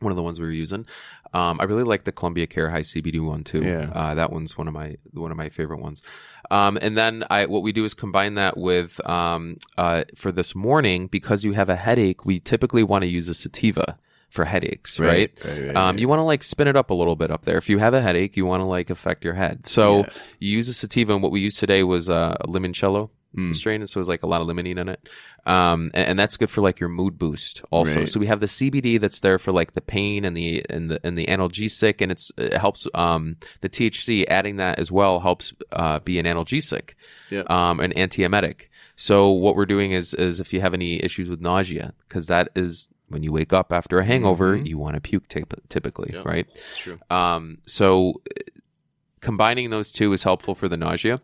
one 0.00 0.10
of 0.10 0.16
the 0.16 0.22
ones 0.22 0.40
we 0.40 0.46
were 0.46 0.52
using. 0.52 0.84
Um, 1.34 1.60
I 1.60 1.64
really 1.64 1.84
like 1.84 2.04
the 2.04 2.12
Columbia 2.12 2.46
Care 2.46 2.70
High 2.70 2.80
CBD 2.82 3.24
one 3.24 3.44
too. 3.44 3.62
Yeah. 3.62 3.90
Uh, 3.94 4.14
that 4.14 4.32
one's 4.32 4.56
one 4.56 4.68
of 4.68 4.74
my 4.74 4.96
one 5.12 5.30
of 5.30 5.36
my 5.36 5.48
favorite 5.48 5.80
ones. 5.80 6.02
Um, 6.50 6.78
and 6.80 6.96
then 6.96 7.24
I 7.30 7.46
what 7.46 7.62
we 7.62 7.72
do 7.72 7.84
is 7.84 7.94
combine 7.94 8.34
that 8.34 8.56
with 8.56 9.00
um, 9.08 9.58
uh, 9.76 10.04
for 10.16 10.32
this 10.32 10.54
morning 10.54 11.06
because 11.06 11.44
you 11.44 11.52
have 11.52 11.68
a 11.68 11.76
headache. 11.76 12.24
We 12.24 12.40
typically 12.40 12.82
want 12.82 13.02
to 13.02 13.08
use 13.08 13.28
a 13.28 13.34
sativa 13.34 13.98
for 14.30 14.44
headaches, 14.44 15.00
right? 15.00 15.32
right, 15.44 15.58
right, 15.66 15.76
Um, 15.76 15.94
right. 15.94 15.98
you 15.98 16.06
want 16.08 16.18
to 16.18 16.24
like 16.24 16.42
spin 16.42 16.68
it 16.68 16.76
up 16.76 16.90
a 16.90 16.94
little 16.94 17.16
bit 17.16 17.30
up 17.30 17.44
there. 17.46 17.56
If 17.56 17.68
you 17.70 17.78
have 17.78 17.94
a 17.94 18.00
headache, 18.02 18.36
you 18.36 18.44
want 18.44 18.60
to 18.60 18.64
like 18.66 18.90
affect 18.90 19.24
your 19.24 19.34
head. 19.34 19.66
So 19.66 20.00
Yeah. 20.00 20.08
you 20.38 20.52
use 20.52 20.68
a 20.68 20.74
sativa, 20.74 21.14
and 21.14 21.22
what 21.22 21.32
we 21.32 21.40
used 21.40 21.58
today 21.58 21.82
was 21.82 22.10
uh, 22.10 22.36
a 22.40 22.46
limoncello 22.46 23.08
Mm. 23.36 23.54
strain, 23.54 23.86
so 23.86 24.00
it's 24.00 24.08
like 24.08 24.22
a 24.22 24.26
lot 24.26 24.40
of 24.40 24.48
limonene 24.48 24.78
in 24.78 24.88
it, 24.88 25.06
um, 25.44 25.90
and, 25.92 26.08
and 26.08 26.18
that's 26.18 26.38
good 26.38 26.48
for 26.48 26.62
like 26.62 26.80
your 26.80 26.88
mood 26.88 27.18
boost 27.18 27.62
also. 27.70 28.00
Right. 28.00 28.08
So 28.08 28.18
we 28.18 28.26
have 28.26 28.40
the 28.40 28.46
CBD 28.46 28.98
that's 28.98 29.20
there 29.20 29.38
for 29.38 29.52
like 29.52 29.74
the 29.74 29.82
pain 29.82 30.24
and 30.24 30.34
the 30.34 30.64
and 30.70 30.90
the 30.90 31.00
and 31.04 31.16
the 31.18 31.26
analgesic, 31.26 32.00
and 32.00 32.10
it's 32.10 32.32
it 32.38 32.54
helps 32.54 32.86
um, 32.94 33.36
the 33.60 33.68
THC 33.68 34.24
adding 34.28 34.56
that 34.56 34.78
as 34.78 34.90
well 34.90 35.20
helps 35.20 35.52
uh, 35.72 35.98
be 35.98 36.18
an 36.18 36.24
analgesic, 36.24 36.94
Yeah. 37.30 37.42
um, 37.48 37.80
an 37.80 37.92
antiemetic. 37.92 38.68
So 38.96 39.30
what 39.30 39.56
we're 39.56 39.66
doing 39.66 39.92
is 39.92 40.14
is 40.14 40.40
if 40.40 40.54
you 40.54 40.62
have 40.62 40.72
any 40.72 41.02
issues 41.04 41.28
with 41.28 41.40
nausea, 41.42 41.92
because 42.08 42.28
that 42.28 42.48
is 42.56 42.88
when 43.08 43.22
you 43.22 43.30
wake 43.30 43.52
up 43.52 43.72
after 43.74 43.98
a 43.98 44.04
hangover, 44.06 44.56
Mhm. 44.56 44.66
you 44.66 44.78
want 44.78 44.94
to 44.94 45.00
puke 45.02 45.28
typ- 45.28 45.60
typically, 45.68 46.10
Yeah. 46.14 46.22
right? 46.24 46.46
That's 46.54 46.78
true. 46.78 46.98
Um, 47.10 47.58
so 47.66 48.22
combining 49.20 49.70
those 49.70 49.92
two 49.92 50.12
is 50.12 50.22
helpful 50.22 50.54
for 50.54 50.68
the 50.68 50.76
nausea. 50.76 51.20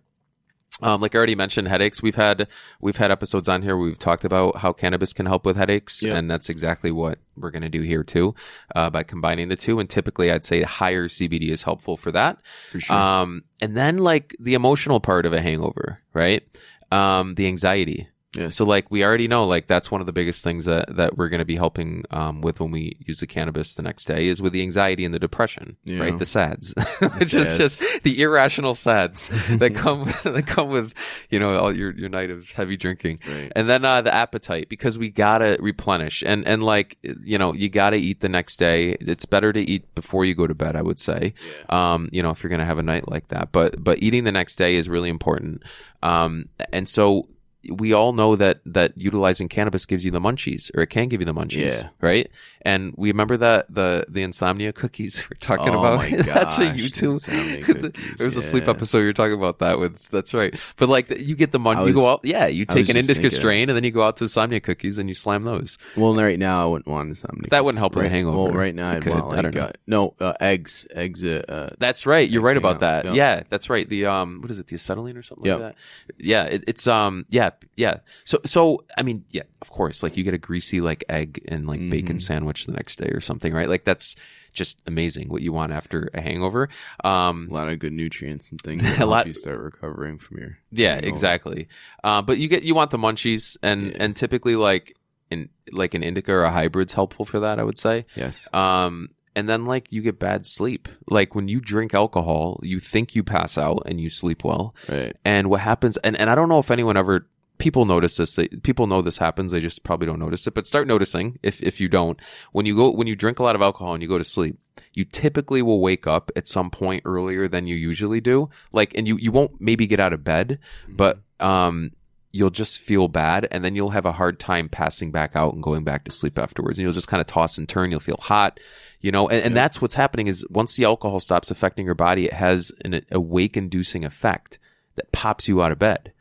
Um, 0.83 1.01
like 1.01 1.15
I 1.15 1.19
already 1.19 1.37
mentioned, 1.37 1.69
headaches. 1.69 2.03
We've 2.03 2.17
had 2.17 2.49
we've 2.81 2.97
had 2.97 3.11
episodes 3.13 3.49
on 3.49 3.63
here 3.63 3.77
where 3.77 3.87
we've 3.87 3.99
talked 3.99 4.25
about 4.25 4.57
how 4.57 4.73
cannabis 4.73 5.13
can 5.13 5.25
help 5.25 5.47
with 5.47 5.57
headaches, 5.57 6.03
Yeah. 6.03 6.17
and 6.17 6.29
that's 6.31 6.49
exactly 6.49 6.91
what 6.91 7.19
we're 7.37 7.53
going 7.53 7.63
to 7.63 7.69
do 7.69 7.81
here 7.83 8.03
too, 8.03 8.35
uh, 8.75 8.91
by 8.91 9.05
combining 9.05 9.49
the 9.49 9.57
two. 9.57 9.79
And 9.79 9.89
typically, 9.89 10.33
I'd 10.33 10.45
say 10.45 10.63
higher 10.63 11.07
CBD 11.07 11.51
is 11.51 11.63
helpful 11.63 11.97
for 11.97 12.11
that. 12.13 12.39
For 12.73 12.81
sure. 12.81 12.97
Um, 12.97 13.45
and 13.61 13.77
then 13.77 13.99
like 13.99 14.35
the 14.41 14.55
emotional 14.55 14.99
part 15.01 15.27
of 15.27 15.33
a 15.33 15.41
hangover, 15.41 16.01
right? 16.13 16.43
Um, 16.91 17.35
the 17.37 17.47
anxiety. 17.47 18.09
Yes. 18.35 18.57
So 18.57 18.65
like 18.65 18.91
we 18.91 19.05
already 19.05 19.29
know 19.29 19.47
like 19.47 19.67
that's 19.67 19.91
one 19.91 20.01
of 20.01 20.07
the 20.07 20.13
biggest 20.13 20.45
things 20.45 20.65
that 20.67 20.95
that 20.97 21.17
we're 21.17 21.29
going 21.29 21.39
to 21.41 21.45
be 21.45 21.57
helping 21.57 22.05
um, 22.11 22.41
with 22.41 22.61
when 22.61 22.71
we 22.71 22.97
use 23.07 23.21
the 23.21 23.27
cannabis 23.27 23.75
the 23.75 23.83
next 23.83 24.05
day 24.07 24.27
is 24.29 24.41
with 24.43 24.53
the 24.53 24.63
anxiety 24.63 25.05
and 25.05 25.15
the 25.15 25.19
depression, 25.19 25.77
Yeah. 25.85 26.01
right? 26.01 26.19
The 26.19 26.27
sads, 26.27 26.75
just 27.21 27.57
sads. 27.57 27.79
just 27.79 28.03
the 28.03 28.21
irrational 28.21 28.75
sads 28.75 29.29
that 29.51 29.75
come 29.75 30.05
that 30.25 30.45
come 30.47 30.69
with 30.71 30.93
you 31.31 31.39
know 31.39 31.57
all 31.59 31.75
your 31.75 31.93
your 31.93 32.09
night 32.09 32.31
of 32.31 32.51
heavy 32.51 32.77
drinking. 32.77 33.21
right. 33.29 33.53
And 33.57 33.69
then 33.69 33.85
uh, 33.85 34.03
the 34.03 34.15
appetite 34.15 34.69
because 34.69 34.99
we 34.99 35.11
gotta 35.11 35.57
replenish 35.61 36.23
and 36.27 36.47
and 36.47 36.63
like 36.63 36.99
you 37.03 37.39
know 37.39 37.53
you 37.53 37.69
gotta 37.69 37.97
eat 37.97 38.21
the 38.21 38.29
next 38.29 38.57
day. 38.59 38.97
It's 39.01 39.25
better 39.25 39.53
to 39.53 39.61
eat 39.61 39.95
before 39.95 40.25
you 40.25 40.35
go 40.35 40.47
to 40.47 40.55
bed. 40.55 40.77
I 40.77 40.83
would 40.83 40.99
say, 40.99 41.35
um, 41.69 42.09
you 42.13 42.23
know, 42.23 42.31
if 42.31 42.43
you're 42.43 42.51
gonna 42.51 42.65
have 42.65 42.79
a 42.79 42.83
night 42.83 43.09
like 43.09 43.29
that. 43.29 43.53
But 43.53 43.83
but 43.83 44.03
eating 44.03 44.25
the 44.25 44.33
next 44.33 44.57
day 44.57 44.75
is 44.77 44.89
really 44.89 45.09
important. 45.09 45.63
Um, 46.03 46.49
and 46.73 46.89
so 46.89 47.29
we 47.71 47.93
all 47.93 48.13
know 48.13 48.37
that 48.37 48.61
that 48.67 48.93
utilizing 48.97 49.49
cannabis 49.49 49.87
gives 49.87 50.05
you 50.05 50.11
the 50.11 50.21
munchies, 50.21 50.71
or 50.77 50.83
it 50.83 50.89
can 50.89 51.09
give 51.09 51.21
you 51.21 51.25
the 51.27 51.35
munchies, 51.35 51.73
Yeah. 51.83 51.89
right? 52.01 52.31
And 52.63 52.95
we 52.97 53.09
remember 53.11 53.37
that 53.37 53.73
the 53.75 54.07
the 54.09 54.23
insomnia 54.23 54.73
cookies 54.73 55.23
we're 55.31 55.37
talking 55.39 55.75
Oh 55.75 55.79
about. 55.81 56.11
that's 56.27 56.59
a 56.59 56.67
YouTube. 56.67 57.25
there 58.17 58.27
was 58.27 58.37
a 58.37 58.43
sleep 58.43 58.69
episode 58.69 59.01
you're 59.01 59.13
talking 59.13 59.37
about 59.37 59.59
that 59.59 59.79
with. 59.79 59.99
That's 60.11 60.33
right. 60.33 60.59
But 60.77 60.89
like 60.89 61.11
you 61.19 61.37
get 61.37 61.53
the 61.53 61.59
munch, 61.59 61.87
you 61.87 61.93
go 61.95 62.09
out. 62.11 62.21
Yeah, 62.25 62.47
you 62.47 62.65
take 62.65 62.89
an 62.89 62.97
indica 62.97 63.15
thinking- 63.23 63.31
strain, 63.31 63.69
and 63.69 63.77
then 63.77 63.85
you 63.85 63.91
go 63.91 64.03
out 64.03 64.17
to 64.19 64.25
insomnia 64.25 64.61
cookies 64.61 64.99
and 64.99 65.09
you 65.09 65.15
slam 65.15 65.43
those. 65.43 65.77
Well, 65.97 66.15
right 66.15 66.39
now 66.39 66.63
I 66.63 66.67
wouldn't 66.71 66.87
want 66.87 67.09
insomnia. 67.09 67.49
That 67.51 67.65
wouldn't 67.65 67.79
help 67.79 67.95
with 67.95 68.03
a 68.05 68.09
right, 68.09 68.13
hangover. 68.13 68.37
Well, 68.45 68.53
right 68.53 68.75
now 68.75 68.91
I'd 68.93 69.05
want 69.07 69.23
I 69.23 69.27
like 69.41 69.43
don't 69.43 69.55
know. 69.55 69.63
uh, 69.65 69.73
no 69.87 70.15
uh, 70.21 70.35
eggs, 70.41 70.87
eggs. 70.95 71.23
Uh, 71.25 71.43
uh, 71.49 71.71
That's 71.79 72.07
right. 72.07 72.29
You're 72.29 72.43
right 72.43 72.57
about 72.57 72.77
up, 72.77 72.81
that. 72.81 73.05
yeah. 73.07 73.13
Yeah, 73.25 73.43
that's 73.49 73.71
right. 73.71 73.89
The 73.89 74.07
um, 74.07 74.41
what 74.43 74.51
is 74.51 74.59
it? 74.59 74.67
The 74.67 74.75
acetylene 74.77 75.17
or 75.17 75.23
something 75.23 75.47
Yep. 75.47 75.61
like 75.61 75.75
that. 75.75 76.25
Yeah, 76.25 76.45
it, 76.45 76.65
it's 76.67 76.87
um, 76.87 77.25
yeah, 77.31 77.51
yeah. 77.77 77.99
So 78.25 78.39
so 78.45 78.85
I 78.97 79.03
mean, 79.03 79.25
yeah, 79.31 79.43
of 79.63 79.71
course. 79.71 80.03
Like 80.03 80.17
you 80.17 80.25
get 80.25 80.35
a 80.35 80.39
greasy 80.39 80.81
like 80.81 81.05
egg 81.09 81.43
and 81.49 81.67
like 81.67 81.81
bacon 81.91 82.17
Mhm. 82.19 82.23
sandwich 82.23 82.67
the 82.67 82.73
next 82.73 82.97
day 82.99 83.09
or 83.09 83.21
something, 83.21 83.53
right? 83.53 83.69
Like 83.69 83.85
that's 83.85 84.17
just 84.53 84.81
amazing 84.87 85.29
what 85.29 85.43
you 85.43 85.53
want 85.53 85.73
after 85.73 86.09
a 86.15 86.21
hangover. 86.21 86.69
Um, 87.03 87.49
a 87.51 87.55
lot 87.55 87.69
of 87.69 87.79
good 87.81 87.93
nutrients 87.93 88.51
and 88.51 88.61
things. 88.61 88.83
A 89.01 89.07
lot- 89.07 89.27
You 89.27 89.35
start 89.35 89.59
recovering 89.61 90.19
from 90.19 90.39
your. 90.39 90.59
Yeah, 90.71 90.95
hangover. 90.95 91.09
exactly. 91.09 91.69
Uh, 92.05 92.23
but 92.23 92.39
you 92.39 92.49
get 92.49 92.63
you 92.63 92.75
want 92.75 92.91
the 92.91 92.99
munchies, 92.99 93.57
and 93.63 93.87
Yeah. 93.87 93.97
and 94.01 94.15
typically 94.17 94.57
like 94.57 94.95
in 95.31 95.49
like 95.73 95.95
an 95.95 96.03
indica 96.03 96.33
or 96.33 96.45
a 96.45 96.51
hybrid's 96.53 96.93
helpful 96.93 97.25
for 97.25 97.41
that. 97.41 97.59
I 97.59 97.65
would 97.65 97.79
say. 97.79 98.07
Yes. 98.15 98.49
Um, 98.55 99.09
and 99.37 99.49
then 99.49 99.65
like 99.65 99.91
you 99.91 100.01
get 100.03 100.21
bad 100.21 100.47
sleep. 100.47 100.87
Like 101.11 101.35
when 101.35 101.49
you 101.49 101.61
drink 101.61 101.93
alcohol, 101.93 102.61
you 102.63 102.79
think 102.79 103.17
you 103.17 103.25
pass 103.25 103.59
out 103.59 103.83
and 103.87 104.01
you 104.01 104.09
sleep 104.09 104.45
well. 104.45 104.77
Right. 104.89 105.17
And 105.25 105.51
what 105.51 105.59
happens? 105.61 105.97
And 105.97 106.17
and 106.17 106.31
I 106.31 106.37
don't 106.37 106.49
know 106.49 106.61
if 106.61 106.71
anyone 106.71 106.97
ever. 106.97 107.27
People 107.59 107.85
notice 107.85 108.17
this. 108.17 108.35
They, 108.35 108.49
people 108.49 108.87
know 108.87 109.01
this 109.01 109.19
happens. 109.19 109.53
They 109.53 109.61
just 109.61 109.85
probably 109.85 110.07
don't 110.07 110.19
notice 110.19 110.47
it. 110.47 110.55
But 110.55 110.67
start 110.67 110.87
noticing 110.89 111.39
if 111.43 111.63
if 111.63 111.81
you 111.81 111.89
don't. 111.89 112.19
When 112.53 112.67
you 112.67 112.75
go 112.77 112.91
when 112.91 113.07
you 113.07 113.15
drink 113.17 113.39
a 113.39 113.43
lot 113.43 113.55
of 113.55 113.63
alcohol 113.63 113.95
and 113.95 114.03
you 114.03 114.09
go 114.09 114.19
to 114.19 114.25
sleep, 114.25 114.59
you 114.93 115.05
typically 115.05 115.63
will 115.63 115.81
wake 115.81 116.07
up 116.07 116.31
at 116.37 116.49
some 116.49 116.71
point 116.71 117.03
earlier 117.05 117.47
than 117.49 117.67
you 117.67 117.77
usually 117.77 118.21
do. 118.21 118.51
Like, 118.73 118.97
and 118.97 119.07
you 119.07 119.17
you 119.19 119.31
won't 119.31 119.61
maybe 119.61 119.87
get 119.87 120.01
out 120.01 120.13
of 120.13 120.25
bed, 120.25 120.59
but 120.89 121.21
um, 121.39 121.93
you'll 122.33 122.51
just 122.51 122.81
feel 122.81 123.07
bad, 123.07 123.47
and 123.53 123.65
then 123.65 123.77
you'll 123.77 123.91
have 123.91 124.07
a 124.07 124.13
hard 124.13 124.41
time 124.41 124.69
passing 124.69 125.13
back 125.13 125.37
out 125.37 125.55
and 125.55 125.63
going 125.63 125.85
back 125.85 126.05
to 126.05 126.11
sleep 126.11 126.39
afterwards. 126.39 126.79
And 126.79 126.83
you'll 126.85 126.93
just 126.93 127.09
kind 127.09 127.21
of 127.21 127.29
toss 127.29 127.57
and 127.57 127.69
turn. 127.69 127.93
You'll 127.93 128.01
feel 128.01 128.19
hot, 128.21 128.59
you 129.01 129.13
know. 129.13 129.29
And, 129.29 129.45
and 129.45 129.55
Yeah. 129.55 129.63
that's 129.63 129.81
what's 129.81 129.95
happening 129.95 130.27
is 130.27 130.45
once 130.51 130.75
the 130.75 130.85
alcohol 130.85 131.21
stops 131.21 131.53
affecting 131.53 131.87
your 131.87 131.95
body, 131.95 132.25
it 132.27 132.33
has 132.33 132.73
an 132.85 133.01
awake 133.13 133.57
inducing 133.57 134.05
effect 134.05 134.59
that 134.97 135.13
pops 135.13 135.47
you 135.47 135.63
out 135.63 135.71
of 135.71 135.79
bed. 135.79 136.13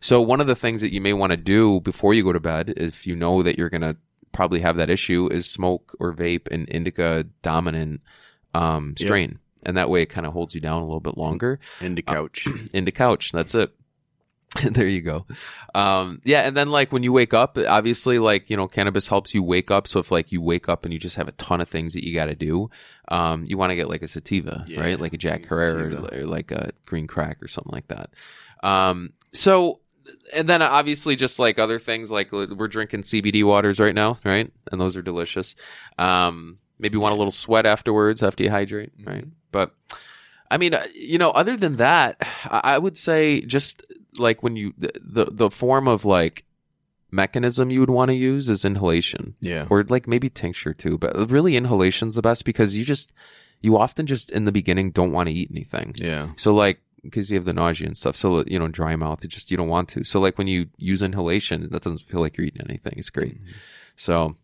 So 0.00 0.20
one 0.20 0.40
of 0.40 0.46
the 0.46 0.54
things 0.56 0.80
that 0.80 0.92
you 0.92 1.00
may 1.00 1.12
want 1.12 1.30
to 1.30 1.36
do 1.36 1.80
before 1.80 2.14
you 2.14 2.24
go 2.24 2.32
to 2.32 2.40
bed, 2.40 2.74
if 2.76 3.06
you 3.06 3.16
know 3.16 3.42
that 3.42 3.58
you're 3.58 3.70
going 3.70 3.82
to 3.82 3.96
probably 4.32 4.60
have 4.60 4.76
that 4.76 4.90
issue, 4.90 5.28
is 5.30 5.46
smoke 5.46 5.94
or 6.00 6.12
vape 6.12 6.48
an 6.50 6.66
indica 6.66 7.24
dominant 7.42 8.00
um, 8.54 8.94
strain, 8.96 9.38
and 9.64 9.76
that 9.76 9.90
way 9.90 10.02
it 10.02 10.06
kind 10.06 10.26
of 10.26 10.32
holds 10.32 10.54
you 10.54 10.60
down 10.60 10.82
a 10.82 10.84
little 10.84 11.00
bit 11.00 11.16
longer. 11.16 11.60
Into 11.80 12.02
couch. 12.02 12.46
Into 12.72 12.92
couch, 12.92 13.32
that's 13.32 13.54
it. 13.54 13.72
there 14.62 14.88
you 14.88 15.00
go. 15.00 15.26
Um, 15.74 16.20
yeah, 16.24 16.42
and 16.42 16.56
then 16.56 16.70
like 16.70 16.92
when 16.92 17.02
you 17.02 17.12
wake 17.12 17.32
up, 17.32 17.56
obviously, 17.56 18.18
like 18.18 18.50
you 18.50 18.56
know, 18.56 18.68
cannabis 18.68 19.08
helps 19.08 19.34
you 19.34 19.42
wake 19.42 19.70
up. 19.70 19.88
So 19.88 19.98
if 20.00 20.10
like 20.10 20.30
you 20.30 20.42
wake 20.42 20.68
up 20.68 20.84
and 20.84 20.92
you 20.92 20.98
just 20.98 21.16
have 21.16 21.28
a 21.28 21.32
ton 21.32 21.60
of 21.60 21.68
things 21.68 21.94
that 21.94 22.06
you 22.06 22.14
got 22.14 22.26
to 22.26 22.34
do, 22.34 22.68
um, 23.08 23.44
you 23.46 23.56
want 23.56 23.70
to 23.70 23.76
get 23.76 23.88
like 23.88 24.02
a 24.02 24.08
sativa, 24.08 24.64
Yeah, 24.66 24.80
right? 24.80 25.00
Like 25.00 25.14
a 25.14 25.18
Jack 25.18 25.46
Herer 25.46 25.90
or, 25.90 26.18
or 26.20 26.26
like 26.26 26.50
a 26.50 26.72
green 26.84 27.06
crack 27.06 27.42
or 27.42 27.48
something 27.48 27.72
like 27.72 27.88
that. 27.88 28.10
Um, 28.62 29.14
so 29.32 29.80
and 30.32 30.48
then 30.48 30.62
obviously 30.62 31.14
just 31.16 31.38
like 31.38 31.58
other 31.58 31.78
things 31.78 32.10
like 32.10 32.32
we're 32.32 32.68
drinking 32.68 33.02
CBD 33.02 33.44
waters 33.44 33.78
right 33.78 33.94
now, 33.94 34.18
right? 34.24 34.50
And 34.70 34.80
those 34.80 34.96
are 34.96 35.02
delicious. 35.02 35.54
Um, 35.98 36.58
maybe 36.78 36.98
want 36.98 37.14
a 37.14 37.16
little 37.18 37.30
sweat 37.30 37.64
afterwards 37.66 38.22
after 38.22 38.44
you 38.44 38.50
hydrate, 38.50 38.96
Mm-hmm. 38.98 39.10
right? 39.10 39.24
But 39.52 39.74
I 40.50 40.58
mean, 40.58 40.74
uh, 40.74 40.86
you 40.94 41.18
know, 41.18 41.30
other 41.30 41.56
than 41.56 41.76
that, 41.76 42.16
I 42.50 42.76
would 42.76 42.98
say 42.98 43.40
just 43.42 43.84
like 44.18 44.42
when 44.42 44.56
you 44.56 44.74
the 44.76 44.92
the, 45.00 45.24
the 45.30 45.50
form 45.50 45.88
of 45.88 46.04
like 46.04 46.44
mechanism 47.10 47.70
you 47.70 47.80
would 47.80 47.90
want 47.90 48.08
to 48.10 48.14
use 48.14 48.48
is 48.50 48.64
inhalation 48.64 49.34
Yeah. 49.40 49.66
or 49.70 49.82
like 49.84 50.06
maybe 50.08 50.28
tincture 50.30 50.74
too, 50.74 50.98
but 50.98 51.30
really 51.30 51.56
inhalation's 51.56 52.14
the 52.16 52.22
best 52.22 52.44
because 52.44 52.76
you 52.76 52.84
just 52.84 53.12
you 53.60 53.78
often 53.78 54.06
just 54.06 54.30
in 54.30 54.44
the 54.44 54.52
beginning 54.52 54.90
don't 54.90 55.12
want 55.12 55.28
to 55.28 55.34
eat 55.34 55.48
anything. 55.50 55.94
Yeah. 55.96 56.30
So 56.36 56.52
like 56.54 56.80
because 57.02 57.30
you 57.30 57.36
have 57.36 57.44
the 57.44 57.52
nausea 57.52 57.86
and 57.86 57.96
stuff, 57.96 58.16
so 58.16 58.44
you 58.46 58.58
know 58.58 58.68
dry 58.68 58.96
mouth, 58.96 59.24
it 59.24 59.28
just 59.28 59.50
you 59.50 59.56
don't 59.56 59.68
want 59.68 59.88
to. 59.90 60.04
So 60.04 60.20
like 60.20 60.38
when 60.38 60.46
you 60.46 60.66
use 60.76 61.02
inhalation, 61.02 61.68
that 61.70 61.82
doesn't 61.82 62.00
feel 62.02 62.20
like 62.20 62.36
you're 62.36 62.46
eating 62.46 62.62
anything. 62.68 62.94
It's 62.96 63.10
great. 63.10 63.36
Mm-hmm. 63.36 63.50
So, 63.96 64.34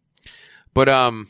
but 0.74 0.88
um, 0.88 1.28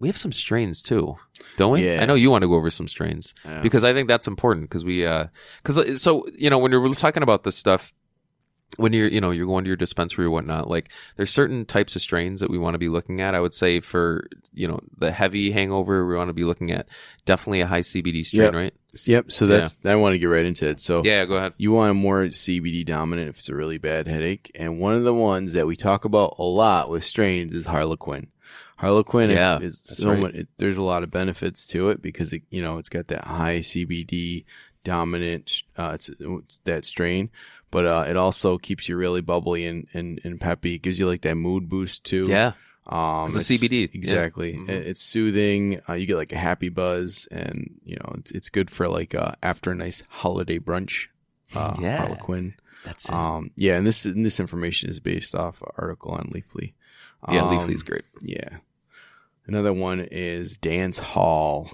we 0.00 0.08
have 0.08 0.16
some 0.16 0.32
strains 0.32 0.82
too, 0.82 1.16
don't 1.56 1.72
we? 1.72 1.84
Yeah. 1.86 2.02
I 2.02 2.06
know 2.06 2.14
you 2.14 2.30
want 2.30 2.42
to 2.42 2.48
go 2.48 2.54
over 2.54 2.70
some 2.70 2.88
strains 2.88 3.34
Yeah. 3.44 3.60
because 3.60 3.84
I 3.84 3.92
think 3.92 4.08
that's 4.08 4.26
important 4.26 4.68
because 4.68 4.84
we, 4.84 5.04
uh, 5.04 5.26
because 5.62 6.00
so 6.02 6.24
you 6.36 6.50
know 6.50 6.58
when 6.58 6.72
you're 6.72 6.94
talking 6.94 7.22
about 7.22 7.42
this 7.44 7.56
stuff, 7.56 7.92
when 8.76 8.92
you're 8.92 9.08
you 9.08 9.20
know 9.20 9.30
you're 9.30 9.46
going 9.46 9.64
to 9.64 9.68
your 9.68 9.76
dispensary 9.76 10.26
or 10.26 10.30
whatnot, 10.30 10.68
like 10.68 10.90
there's 11.16 11.30
certain 11.30 11.64
types 11.64 11.96
of 11.96 12.02
strains 12.02 12.40
that 12.40 12.50
we 12.50 12.58
want 12.58 12.74
to 12.74 12.78
be 12.78 12.88
looking 12.88 13.20
at. 13.20 13.34
I 13.34 13.40
would 13.40 13.54
say 13.54 13.80
for 13.80 14.28
you 14.52 14.68
know 14.68 14.78
the 14.98 15.10
heavy 15.10 15.50
hangover, 15.50 16.06
we 16.06 16.14
want 16.16 16.28
to 16.28 16.34
be 16.34 16.44
looking 16.44 16.70
at 16.70 16.88
definitely 17.24 17.60
a 17.60 17.66
high 17.66 17.80
CBD 17.80 18.24
strain, 18.24 18.42
Yep. 18.42 18.54
right? 18.54 18.74
Yep. 19.04 19.32
So 19.32 19.46
that's 19.46 19.76
I 19.84 19.94
want 19.96 20.14
to 20.14 20.18
get 20.18 20.26
right 20.26 20.44
into 20.46 20.66
it. 20.68 20.80
So 20.80 21.02
Yeah, 21.04 21.24
go 21.24 21.36
ahead. 21.36 21.54
you 21.56 21.72
want 21.72 21.90
a 21.90 21.94
more 21.94 22.24
CBD 22.26 22.84
dominant 22.84 23.28
if 23.28 23.38
it's 23.38 23.48
a 23.48 23.54
really 23.54 23.78
bad 23.78 24.06
headache. 24.06 24.50
And 24.54 24.78
one 24.80 24.94
of 24.94 25.04
the 25.04 25.14
ones 25.14 25.52
that 25.52 25.66
we 25.66 25.76
talk 25.76 26.04
about 26.04 26.34
a 26.38 26.44
lot 26.44 26.90
with 26.90 27.04
strains 27.04 27.54
is 27.54 27.66
Harlequin. 27.66 28.28
Harlequin 28.78 29.30
Yeah, 29.30 29.58
is 29.60 29.80
so 29.82 30.10
right. 30.10 30.20
much. 30.20 30.34
It, 30.34 30.48
there's 30.58 30.76
a 30.76 30.82
lot 30.82 31.02
of 31.02 31.10
benefits 31.10 31.66
to 31.68 31.90
it 31.90 32.00
because 32.02 32.32
it, 32.32 32.42
you 32.50 32.62
know 32.62 32.78
it's 32.78 32.88
got 32.88 33.08
that 33.08 33.24
high 33.24 33.58
CBD 33.58 34.44
dominant. 34.88 35.62
Uh, 35.76 35.92
it's, 35.94 36.08
it's 36.18 36.58
that 36.64 36.84
strain, 36.84 37.30
but 37.70 37.84
uh, 37.86 38.04
it 38.08 38.16
also 38.16 38.58
keeps 38.58 38.88
you 38.88 38.96
really 38.96 39.20
bubbly 39.20 39.66
and, 39.66 39.86
and 39.94 40.20
and 40.24 40.40
peppy. 40.40 40.74
It 40.74 40.82
gives 40.82 40.98
you 40.98 41.06
like 41.06 41.22
that 41.22 41.36
mood 41.36 41.68
boost 41.68 42.04
too. 42.04 42.26
Yeah, 42.28 42.52
Um, 42.86 43.36
It's 43.36 43.48
CBD, 43.50 43.82
yeah. 43.82 43.88
exactly. 43.92 44.54
Mhm. 44.54 44.68
It- 44.68 44.86
It's 44.86 45.02
soothing. 45.02 45.80
Uh, 45.88 45.94
you 45.94 46.06
get 46.06 46.16
like 46.16 46.32
a 46.32 46.38
happy 46.38 46.68
buzz, 46.70 47.28
and 47.30 47.78
you 47.84 47.96
know 47.96 48.14
it's, 48.18 48.30
it's 48.32 48.48
good 48.50 48.70
for 48.70 48.88
like 48.88 49.14
uh, 49.14 49.32
after 49.42 49.70
a 49.70 49.74
nice 49.74 50.02
holiday 50.08 50.58
brunch. 50.58 51.08
Uh, 51.54 51.74
Yeah. 51.80 51.98
Harlequin. 51.98 52.54
that's 52.84 53.06
it. 53.08 53.14
Um, 53.14 53.50
yeah, 53.56 53.76
and 53.76 53.86
this 53.86 54.04
and 54.06 54.24
this 54.24 54.40
information 54.40 54.88
is 54.90 55.00
based 55.00 55.34
off 55.34 55.60
an 55.62 55.68
article 55.76 56.12
on 56.12 56.30
Leafly. 56.34 56.72
yeah, 57.30 57.42
Um, 57.42 57.50
Leafly's 57.58 57.82
great. 57.82 58.04
Yeah. 58.22 58.58
Another 59.46 59.72
one 59.72 60.00
is 60.00 60.56
Dance 60.58 60.98
Hall. 60.98 61.70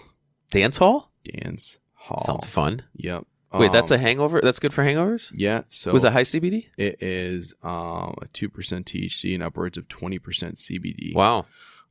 Dance 0.51 0.77
hall 0.77 1.11
Dance 1.25 1.79
Hall. 2.05 2.23
sounds 2.25 2.47
fun. 2.47 2.83
Yep. 2.97 3.27
Wait, 3.55 3.71
that's 3.73 3.91
Um, 3.93 3.95
a 3.97 3.99
hangover. 3.99 4.41
That's 4.43 4.59
good 4.59 4.73
for 4.75 4.83
hangovers. 4.85 5.31
yeah. 5.33 5.63
So 5.69 5.93
Was 5.93 6.05
it 6.05 6.13
high 6.13 6.23
CBD? 6.23 6.67
it 6.77 7.01
is 7.01 7.55
um, 7.63 8.15
a 8.21 8.27
two 8.33 8.49
percent 8.49 8.87
THC 8.87 9.33
and 9.35 9.43
upwards 9.43 9.79
of 9.79 9.89
twenty 9.89 10.19
percent 10.19 10.57
CBD. 10.57 11.15
Wow. 11.15 11.47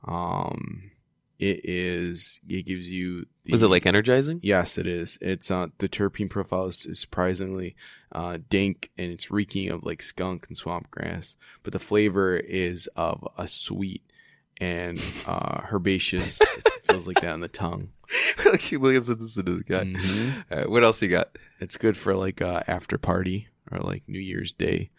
Um, 0.05 0.91
it 1.39 1.61
is. 1.63 2.39
It 2.47 2.65
gives 2.65 2.89
you. 2.91 3.25
The, 3.43 3.51
Was 3.53 3.63
it 3.63 3.67
like 3.69 3.85
energizing? 3.85 4.39
Yes, 4.43 4.77
it 4.77 4.87
is. 4.87 5.17
It's 5.21 5.49
uh 5.51 5.67
the 5.79 5.89
terpene 5.89 6.29
profile 6.29 6.67
is 6.67 6.85
is 6.85 6.99
surprisingly 6.99 7.75
uh 8.11 8.37
dank 8.49 8.91
and 8.97 9.11
it's 9.11 9.31
reeking 9.31 9.69
of 9.69 9.83
like 9.83 10.01
skunk 10.01 10.45
and 10.47 10.57
swamp 10.57 10.91
grass, 10.91 11.35
but 11.63 11.73
the 11.73 11.79
flavor 11.79 12.35
is 12.37 12.87
of 12.95 13.25
a 13.37 13.47
sweet 13.47 14.03
and 14.61 14.97
uh 15.27 15.61
herbaceous. 15.71 16.39
it 16.41 16.67
feels 16.85 17.07
like 17.07 17.21
that 17.21 17.31
on 17.31 17.39
the 17.41 17.47
tongue. 17.47 17.89
Look 18.45 18.95
at 18.95 19.05
this 19.05 19.37
guy. 19.37 19.83
Mhm. 19.83 20.43
Right, 20.51 20.69
what 20.69 20.83
else 20.83 21.01
you 21.01 21.07
got? 21.07 21.37
It's 21.59 21.77
good 21.77 21.97
for 21.97 22.15
like 22.15 22.41
uh 22.41 22.61
after 22.67 22.97
party 22.97 23.47
or 23.71 23.79
like 23.79 24.03
New 24.07 24.19
Year's 24.19 24.53
Day 24.53 24.89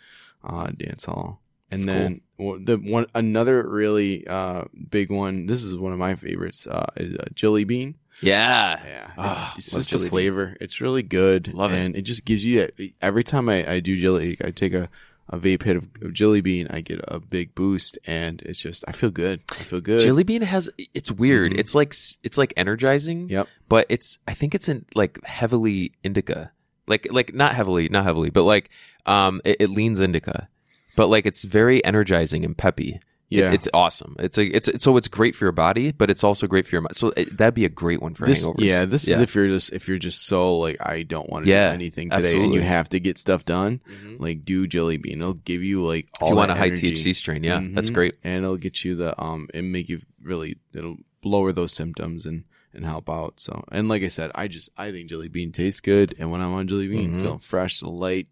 uh 0.42 0.68
dance 0.76 1.04
hall. 1.04 1.40
And 1.70 1.82
That's 1.82 1.86
then 1.86 2.20
well, 2.38 2.58
the 2.62 2.76
one 2.76 3.06
another 3.14 3.66
really 3.68 4.26
uh 4.26 4.64
big 4.90 5.10
one. 5.10 5.46
This 5.46 5.62
is 5.62 5.74
one 5.76 5.92
of 5.92 5.98
my 5.98 6.14
favorites. 6.14 6.66
Uh, 6.66 6.86
is 6.96 7.16
uh, 7.16 7.24
Jelly 7.34 7.64
Bean. 7.64 7.94
Yeah. 8.22 8.80
Yeah, 8.86 9.10
Ah, 9.18 9.54
it's 9.58 9.72
just 9.72 9.90
the 9.90 9.98
bean. 9.98 10.08
flavor. 10.08 10.56
It's 10.60 10.80
really 10.80 11.02
good, 11.02 11.52
Love 11.52 11.72
it. 11.72 11.78
and 11.80 11.96
it. 11.96 12.02
just 12.02 12.24
gives 12.24 12.44
you 12.44 12.60
that. 12.60 12.92
Every 13.02 13.24
time 13.24 13.48
I, 13.48 13.68
I 13.68 13.80
do 13.80 13.96
jelly, 13.96 14.36
I 14.44 14.52
take 14.52 14.72
a, 14.72 14.88
a 15.28 15.38
vape 15.38 15.62
hit 15.62 15.76
of, 15.76 15.88
of 16.02 16.12
jelly 16.12 16.40
bean, 16.40 16.66
I 16.70 16.80
get 16.80 17.00
a 17.08 17.18
big 17.18 17.54
boost, 17.54 17.98
and 18.06 18.42
it's 18.42 18.58
just 18.58 18.84
I 18.86 18.92
feel 18.92 19.10
good. 19.10 19.42
I 19.52 19.62
feel 19.64 19.80
good. 19.80 20.00
Jelly 20.00 20.22
bean 20.24 20.42
has 20.42 20.68
it's 20.92 21.10
weird. 21.10 21.52
Mhm. 21.52 21.58
It's 21.58 21.74
like 21.74 21.94
it's 22.22 22.38
like 22.38 22.52
energizing. 22.56 23.28
Yep. 23.28 23.48
But 23.68 23.86
it's 23.88 24.18
I 24.28 24.34
think 24.34 24.54
it's 24.54 24.68
in 24.68 24.84
like 24.94 25.24
heavily 25.24 25.92
indica. 26.02 26.52
Like 26.86 27.08
like 27.10 27.34
not 27.34 27.54
heavily, 27.54 27.88
not 27.88 28.04
heavily, 28.04 28.30
but 28.30 28.42
like 28.42 28.70
um 29.06 29.40
it, 29.44 29.56
it 29.60 29.70
leans 29.70 30.00
indica. 30.00 30.48
But 30.96 31.08
like 31.08 31.26
it's 31.26 31.44
very 31.44 31.82
energizing 31.84 32.44
and 32.44 32.56
peppy. 32.56 33.00
It- 33.30 33.38
Yeah. 33.38 33.52
it's 33.52 33.66
awesome. 33.74 34.14
It's 34.18 34.38
a, 34.38 34.44
it's 34.46 34.68
so 34.84 34.96
it's 34.96 35.08
great 35.08 35.34
for 35.34 35.44
your 35.46 35.52
body, 35.52 35.90
but 35.92 36.10
it's 36.10 36.22
also 36.22 36.46
great 36.46 36.66
for 36.66 36.74
your 36.76 36.82
mind. 36.82 36.94
So 36.94 37.12
it, 37.16 37.36
that'd 37.36 37.54
be 37.54 37.64
a 37.64 37.68
great 37.70 38.00
one 38.02 38.14
for 38.14 38.26
This, 38.26 38.44
hangovers. 38.44 38.54
yeah, 38.60 38.84
this 38.84 39.08
is 39.08 39.18
if 39.18 39.34
you're 39.34 39.48
just 39.48 39.72
if 39.72 39.88
you're 39.88 39.98
just 39.98 40.26
so 40.26 40.56
like 40.58 40.76
I 40.80 41.02
don't 41.02 41.28
want 41.30 41.46
to 41.46 41.50
Yeah, 41.50 41.70
do 41.70 41.74
anything 41.74 42.10
today, 42.10 42.40
and 42.42 42.52
you 42.52 42.60
have 42.60 42.88
to 42.90 43.00
get 43.00 43.18
stuff 43.18 43.44
done. 43.44 43.80
Mhm. 43.90 44.20
Like 44.20 44.44
do 44.44 44.66
jelly 44.66 44.98
bean. 44.98 45.20
It'll 45.20 45.34
give 45.34 45.62
you 45.62 45.82
like 45.82 46.08
all 46.20 46.28
if 46.28 46.32
you 46.32 46.36
want 46.36 46.50
a 46.50 46.54
high 46.54 46.66
energy. 46.66 46.92
THC 46.92 47.14
strain, 47.14 47.42
yeah, 47.42 47.60
that's 47.72 47.90
Mhm. 47.90 47.94
great. 47.94 48.14
and 48.22 48.44
it'll 48.44 48.56
get 48.58 48.84
you 48.84 48.94
the 48.94 49.20
um 49.20 49.48
and 49.54 49.72
make 49.72 49.88
you 49.88 50.00
really 50.22 50.58
it'll 50.74 50.98
lower 51.24 51.50
those 51.52 51.72
symptoms 51.72 52.26
and 52.26 52.44
and 52.74 52.84
help 52.84 53.08
out. 53.08 53.40
So 53.40 53.64
and 53.72 53.88
like 53.88 54.02
I 54.02 54.08
said, 54.08 54.30
I 54.34 54.48
just 54.48 54.68
I 54.76 54.92
think 54.92 55.08
jelly 55.08 55.28
bean 55.28 55.50
tastes 55.50 55.80
good, 55.80 56.14
and 56.18 56.30
when 56.30 56.40
I'm 56.42 56.52
on 56.52 56.68
jelly 56.68 56.88
bean, 56.88 57.12
Mhm. 57.14 57.22
feeling 57.22 57.38
fresh, 57.38 57.80
and 57.82 57.90
light, 57.90 58.26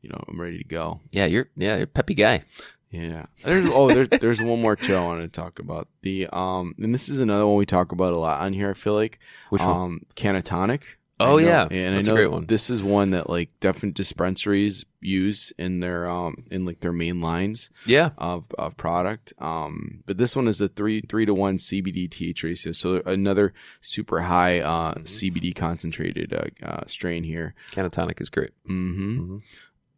you 0.00 0.10
know, 0.10 0.22
I'm 0.28 0.40
ready 0.40 0.58
to 0.58 0.64
go. 0.64 1.00
Yeah, 1.10 1.26
you're 1.26 1.48
yeah, 1.56 1.74
you're 1.76 1.84
a 1.84 1.86
peppy 1.88 2.14
guy. 2.14 2.44
Yeah. 2.92 3.26
There's 3.44 3.66
oh 3.72 3.90
there's 3.92 4.08
there's 4.20 4.40
one 4.40 4.60
more 4.62 4.76
too 4.76 4.94
I 4.94 5.00
want 5.00 5.22
to 5.22 5.28
talk 5.28 5.58
about 5.58 5.88
the 6.02 6.28
um 6.32 6.74
and 6.80 6.94
this 6.94 7.08
is 7.08 7.18
another 7.20 7.46
one 7.46 7.56
we 7.56 7.66
talk 7.66 7.90
about 7.90 8.12
a 8.12 8.18
lot 8.18 8.42
on 8.42 8.52
here. 8.52 8.70
I 8.70 8.74
feel 8.74 8.94
like 8.94 9.18
Which 9.50 9.62
one? 9.62 9.70
um 9.70 10.00
Cannatonic. 10.14 10.82
Oh, 11.20 11.36
yeah. 11.38 11.68
and 11.70 11.94
That's 11.94 12.08
I 12.08 12.10
a 12.10 12.14
know 12.14 12.16
great 12.20 12.32
one. 12.32 12.46
This 12.46 12.68
is 12.68 12.82
one 12.82 13.10
that 13.10 13.30
like 13.30 13.48
different 13.60 13.94
dispensaries 13.94 14.84
use 15.00 15.52
in 15.56 15.78
their 15.78 16.08
um 16.08 16.34
in 16.50 16.66
like 16.66 16.80
their 16.80 16.90
main 16.92 17.20
lines 17.20 17.70
Yeah. 17.86 18.10
of, 18.18 18.46
of 18.58 18.76
product. 18.76 19.32
Um, 19.38 20.02
but 20.04 20.18
this 20.18 20.34
one 20.34 20.48
is 20.48 20.60
a 20.60 20.66
three 20.68 21.00
three 21.02 21.24
to 21.26 21.32
one 21.32 21.58
CBD 21.58 22.10
TH 22.10 22.42
ratio, 22.42 22.72
so 22.72 23.02
another 23.06 23.52
super 23.80 24.20
high 24.20 24.60
uh, 24.60 24.94
Mhm. 24.94 25.04
CBD 25.04 25.54
concentrated 25.54 26.32
uh, 26.34 26.46
uh, 26.66 26.82
strain 26.88 27.22
here. 27.22 27.54
Cannatonic 27.70 28.20
is 28.20 28.28
great. 28.28 28.50
hmm 28.66 29.18
Mhm. 29.20 29.40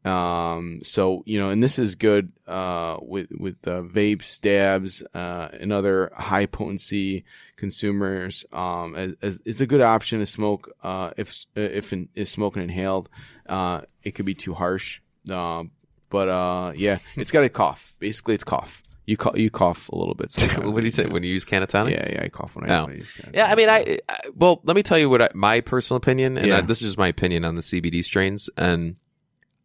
Um, 0.05 0.81
so 0.83 1.23
you 1.25 1.41
know, 1.41 1.49
and 1.49 1.63
this 1.63 1.79
is 1.79 1.95
good 1.95 2.33
uh, 2.47 2.99
with 3.01 3.29
with 3.39 3.57
uh, 3.67 3.83
vapes, 3.83 4.39
dabs, 4.41 5.03
uh, 5.15 5.49
and 5.59 5.73
other 5.73 6.13
high 6.15 6.47
potency 6.47 7.25
consumers. 7.57 8.45
Um, 8.53 8.95
as, 8.95 9.15
as 9.23 9.41
it's 9.45 9.61
a 9.61 9.67
good 9.67 9.81
option 9.81 10.19
to 10.19 10.27
smoke. 10.27 10.71
Uh, 10.83 11.11
if 11.17 11.47
if 11.55 11.93
in, 11.93 12.09
if 12.15 12.29
smoking 12.29 12.63
inhaled, 12.63 13.09
uh, 13.49 13.83
it 14.03 14.13
could 14.13 14.27
be 14.27 14.35
too 14.35 14.53
harsh. 14.53 15.01
Uh, 15.29 15.65
but 16.11 16.29
uh, 16.29 16.73
yeah, 16.77 16.99
it's 17.17 17.31
got 17.31 17.45
a 17.45 17.49
cough. 17.49 17.95
Basically, 17.99 18.35
it's 18.35 18.45
cough. 18.45 18.83
You 19.07 19.17
cough, 19.19 19.37
you 19.37 19.51
cough 19.51 19.89
a 19.91 19.97
little 19.97 20.15
bit. 20.15 20.33
sometimes. 20.33 20.67
what 20.71 20.81
do 20.81 20.87
you 20.87 20.91
say 20.93 21.07
when 21.07 21.23
you 21.23 21.31
use 21.33 21.45
cannatonic? 21.45 21.93
Yeah, 21.93 22.11
yeah, 22.11 22.23
I 22.25 22.29
cough 22.29 22.57
when 22.57 22.71
I. 22.71 22.79
Oh. 22.79 22.89
use 22.89 23.11
Cannatonic. 23.11 23.35
Yeah, 23.37 23.47
I 23.47 23.55
mean, 23.55 23.69
I, 23.69 23.99
I 24.09 24.17
well, 24.35 24.61
let 24.65 24.77
me 24.77 24.83
tell 24.83 24.99
you 24.99 25.09
what 25.11 25.23
I, 25.23 25.29
my 25.35 25.61
personal 25.61 25.97
opinion, 25.97 26.39
and 26.39 26.47
Yeah. 26.47 26.59
I, 26.59 26.61
this 26.63 26.83
is 26.83 26.89
just 26.91 26.99
my 26.99 27.09
opinion 27.09 27.45
on 27.45 27.55
the 27.55 27.63
CBD 27.63 28.03
strains, 28.03 28.49
and 28.57 28.97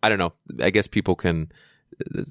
I 0.03 0.09
don't 0.09 0.19
know. 0.19 0.33
I 0.61 0.69
guess 0.69 0.87
people 0.87 1.15
can 1.15 1.51
uh, 2.15 2.23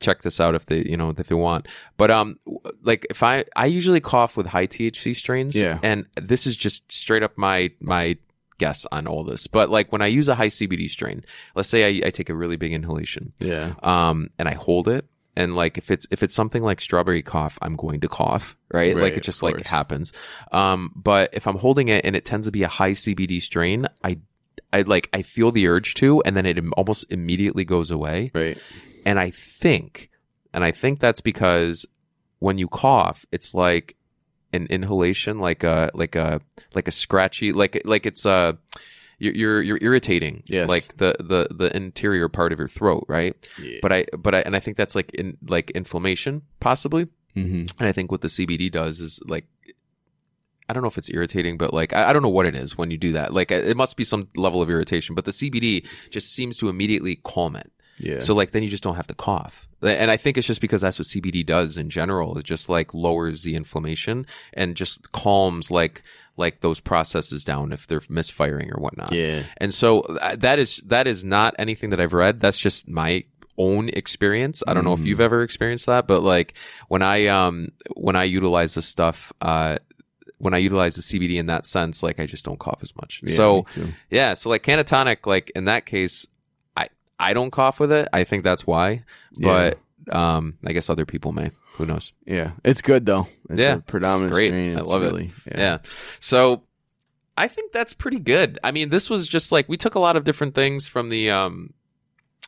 check 0.00 0.22
this 0.22 0.40
out 0.40 0.54
if 0.54 0.66
they, 0.66 0.82
you 0.84 0.96
know, 0.96 1.10
if 1.10 1.16
they 1.28 1.34
want. 1.34 1.68
But 1.96 2.10
um, 2.10 2.38
like 2.82 3.06
if 3.10 3.22
I, 3.22 3.44
I 3.54 3.66
usually 3.66 4.00
cough 4.00 4.36
with 4.36 4.46
high 4.46 4.66
THC 4.66 5.14
strains, 5.14 5.54
Yeah. 5.54 5.78
and 5.82 6.06
this 6.20 6.46
is 6.46 6.56
just 6.56 6.90
straight 6.90 7.22
up 7.22 7.36
my 7.38 7.70
my 7.80 8.16
guess 8.58 8.86
on 8.92 9.06
all 9.06 9.24
this. 9.24 9.46
But 9.46 9.70
like 9.70 9.92
when 9.92 10.02
I 10.02 10.06
use 10.06 10.28
a 10.28 10.34
high 10.34 10.48
CBD 10.48 10.88
strain, 10.88 11.24
let's 11.54 11.68
say 11.68 11.84
I, 12.02 12.06
I 12.06 12.10
take 12.10 12.28
a 12.30 12.34
really 12.34 12.56
big 12.56 12.72
inhalation, 12.72 13.32
yeah, 13.40 13.74
um, 13.82 14.30
and 14.38 14.48
I 14.48 14.54
hold 14.54 14.88
it. 14.88 15.04
And 15.34 15.56
like 15.56 15.78
if 15.78 15.90
it's 15.90 16.06
if 16.10 16.22
it's 16.22 16.34
something 16.34 16.62
like 16.62 16.80
strawberry 16.80 17.22
cough, 17.22 17.58
I'm 17.62 17.74
going 17.74 18.00
to 18.00 18.08
cough, 18.08 18.54
right? 18.72 18.94
Right, 18.94 19.02
like 19.02 19.16
it 19.16 19.22
just 19.22 19.42
like 19.42 19.62
happens. 19.64 20.12
Um, 20.52 20.92
but 20.94 21.30
if 21.32 21.46
I'm 21.46 21.56
holding 21.56 21.88
it 21.88 22.04
and 22.04 22.14
it 22.14 22.24
tends 22.26 22.46
to 22.46 22.50
be 22.52 22.64
a 22.64 22.68
high 22.68 22.90
CBD 22.90 23.40
strain, 23.40 23.86
I 24.04 24.18
I 24.72 24.82
like 24.82 25.08
I 25.12 25.22
feel 25.22 25.50
the 25.50 25.66
urge 25.68 25.94
to, 25.94 26.22
and 26.24 26.36
then 26.36 26.46
it 26.46 26.58
almost 26.76 27.06
immediately 27.10 27.64
goes 27.64 27.90
away. 27.90 28.30
right. 28.34 28.58
And 29.04 29.18
I 29.18 29.30
think, 29.30 30.10
and 30.54 30.64
I 30.64 30.70
think 30.70 31.00
that's 31.00 31.20
because 31.20 31.86
when 32.38 32.56
you 32.58 32.68
cough, 32.68 33.26
it's 33.32 33.52
like 33.54 33.96
an 34.52 34.66
inhalation, 34.70 35.38
like 35.40 35.64
a 35.64 35.90
like 35.94 36.14
a 36.16 36.40
like 36.74 36.88
a 36.88 36.92
scratchy, 36.92 37.52
like 37.52 37.82
like 37.84 38.06
it's 38.06 38.24
uh 38.26 38.52
you're 39.18 39.62
you're, 39.62 39.78
irritating, 39.80 40.42
Yes. 40.46 40.68
like 40.68 40.96
the 40.96 41.14
the 41.20 41.48
the 41.54 41.76
interior 41.76 42.28
part 42.28 42.52
of 42.52 42.58
your 42.58 42.66
throat, 42.68 43.04
right? 43.08 43.36
Yeah. 43.60 43.78
But 43.80 43.92
I 43.92 44.06
but 44.18 44.34
I 44.34 44.40
and 44.40 44.56
I 44.56 44.58
think 44.60 44.76
that's 44.76 44.94
like 44.96 45.12
in 45.14 45.36
like 45.46 45.70
inflammation 45.72 46.42
possibly. 46.60 47.06
hmm 47.34 47.64
And 47.78 47.88
I 47.88 47.92
think 47.92 48.10
what 48.10 48.20
the 48.20 48.28
CBD 48.28 48.70
does 48.70 49.00
is 49.00 49.20
like, 49.26 49.46
I 50.72 50.74
don't 50.74 50.82
know 50.82 50.88
if 50.88 50.96
it's 50.96 51.10
irritating, 51.10 51.58
but 51.58 51.74
like, 51.74 51.92
I, 51.92 52.08
I 52.08 52.12
don't 52.14 52.22
know 52.22 52.30
what 52.30 52.46
it 52.46 52.56
is 52.56 52.78
when 52.78 52.90
you 52.90 52.96
do 52.96 53.12
that. 53.12 53.34
Like, 53.34 53.50
it 53.50 53.76
must 53.76 53.94
be 53.98 54.04
some 54.04 54.26
level 54.34 54.62
of 54.62 54.70
irritation, 54.70 55.14
but 55.14 55.26
the 55.26 55.30
CBD 55.30 55.86
just 56.08 56.32
seems 56.32 56.56
to 56.56 56.70
immediately 56.70 57.16
calm 57.24 57.56
it. 57.56 57.70
Yeah. 57.98 58.20
So 58.20 58.34
like, 58.34 58.52
then 58.52 58.62
you 58.62 58.70
just 58.70 58.82
don't 58.82 58.94
have 58.94 59.06
to 59.08 59.14
cough. 59.14 59.68
And 59.82 60.10
I 60.10 60.16
think 60.16 60.38
it's 60.38 60.46
just 60.46 60.62
because 60.62 60.80
that's 60.80 60.98
what 60.98 61.06
CBD 61.08 61.44
does 61.44 61.76
in 61.76 61.90
general. 61.90 62.38
It 62.38 62.44
just 62.46 62.70
like 62.70 62.94
lowers 62.94 63.42
the 63.42 63.54
inflammation 63.54 64.26
and 64.54 64.74
just 64.74 65.12
calms 65.12 65.70
like, 65.70 66.02
like 66.38 66.60
those 66.62 66.80
processes 66.80 67.44
down 67.44 67.70
if 67.70 67.86
they're 67.86 68.00
misfiring 68.08 68.72
or 68.72 68.80
whatnot. 68.80 69.12
yeah. 69.12 69.42
And 69.58 69.74
so 69.74 70.00
uh, 70.00 70.36
that 70.36 70.58
is, 70.58 70.78
that 70.86 71.06
is 71.06 71.22
not 71.22 71.54
anything 71.58 71.90
that 71.90 72.00
I've 72.00 72.14
read. 72.14 72.40
That's 72.40 72.58
just 72.58 72.88
my 72.88 73.24
own 73.58 73.88
experience. 73.90 74.62
I 74.66 74.74
don't 74.74 74.84
know 74.84 74.94
if 74.94 75.00
you've 75.00 75.20
ever 75.20 75.42
experienced 75.42 75.86
that, 75.86 76.06
but 76.06 76.22
like 76.22 76.54
when 76.88 77.02
I 77.02 77.26
um 77.26 77.68
when 77.96 78.16
I 78.16 78.24
utilize 78.24 78.74
this 78.74 78.86
stuff, 78.86 79.32
uh, 79.40 79.78
when 80.42 80.54
I 80.54 80.58
utilize 80.58 80.96
the 80.96 81.02
CBD 81.02 81.36
in 81.38 81.46
that 81.46 81.66
sense, 81.66 82.02
like 82.02 82.18
I 82.18 82.26
just 82.26 82.44
don't 82.44 82.58
cough 82.58 82.80
as 82.82 82.94
much. 82.96 83.20
Yeah, 83.24 83.34
so 83.36 83.66
yeah, 84.10 84.34
so 84.34 84.50
like 84.50 84.62
Cannatonic, 84.64 85.24
like 85.26 85.50
in 85.54 85.66
that 85.66 85.86
case, 85.86 86.26
I 86.76 86.88
I 87.18 87.32
don't 87.32 87.50
cough 87.52 87.78
with 87.78 87.92
it. 87.92 88.08
I 88.12 88.24
think 88.24 88.42
that's 88.42 88.66
why, 88.66 89.04
but 89.38 89.78
um, 90.10 90.58
I 90.66 90.72
guess 90.72 90.90
other 90.90 91.06
people 91.06 91.32
may. 91.32 91.50
Who 91.74 91.86
knows? 91.86 92.12
Yeah, 92.26 92.52
it's 92.64 92.82
good 92.82 93.06
though. 93.06 93.28
It's 93.48 93.60
Yeah, 93.60 93.76
a 93.76 93.78
predominant 93.80 94.32
great. 94.34 94.48
strain. 94.48 94.76
I 94.76 94.80
It's 94.80 94.90
love 94.90 95.02
it. 95.02 95.06
really, 95.06 95.30
Yeah. 95.50 95.78
So 96.20 96.64
I 97.38 97.46
think 97.48 97.72
that's 97.72 97.94
pretty 97.94 98.18
good. 98.18 98.58
I 98.64 98.72
mean, 98.72 98.90
this 98.90 99.08
was 99.08 99.26
just 99.28 99.52
like 99.52 99.68
we 99.68 99.76
took 99.76 99.94
a 99.94 100.00
lot 100.00 100.16
of 100.16 100.24
different 100.24 100.54
things 100.56 100.86
from 100.88 101.08
the 101.08 101.30
um 101.30 101.72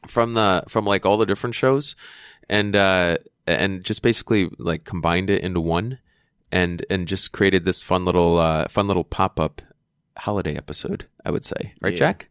from 0.09 0.35
the 0.35 0.65
from 0.69 0.85
like 0.85 1.07
all 1.07 1.17
the 1.17 1.27
different 1.27 1.55
shows 1.55 1.97
and 2.51 2.77
uh 2.77 3.17
and 3.47 3.83
just 3.85 4.03
basically 4.03 4.51
like 4.59 4.85
combined 4.85 5.31
it 5.31 5.43
into 5.43 5.61
one 5.61 5.99
and 6.55 6.87
and 6.89 7.07
just 7.09 7.33
created 7.33 7.65
this 7.65 7.83
fun 7.83 8.05
little 8.05 8.39
uh 8.39 8.69
fun 8.69 8.87
little 8.87 9.05
pop-up 9.05 9.61
holiday 10.17 10.57
episode, 10.57 11.07
I 11.25 11.31
would 11.33 11.45
say. 11.45 11.75
Right, 11.83 11.93
Yeah. 11.93 11.99
Jack? 11.99 12.29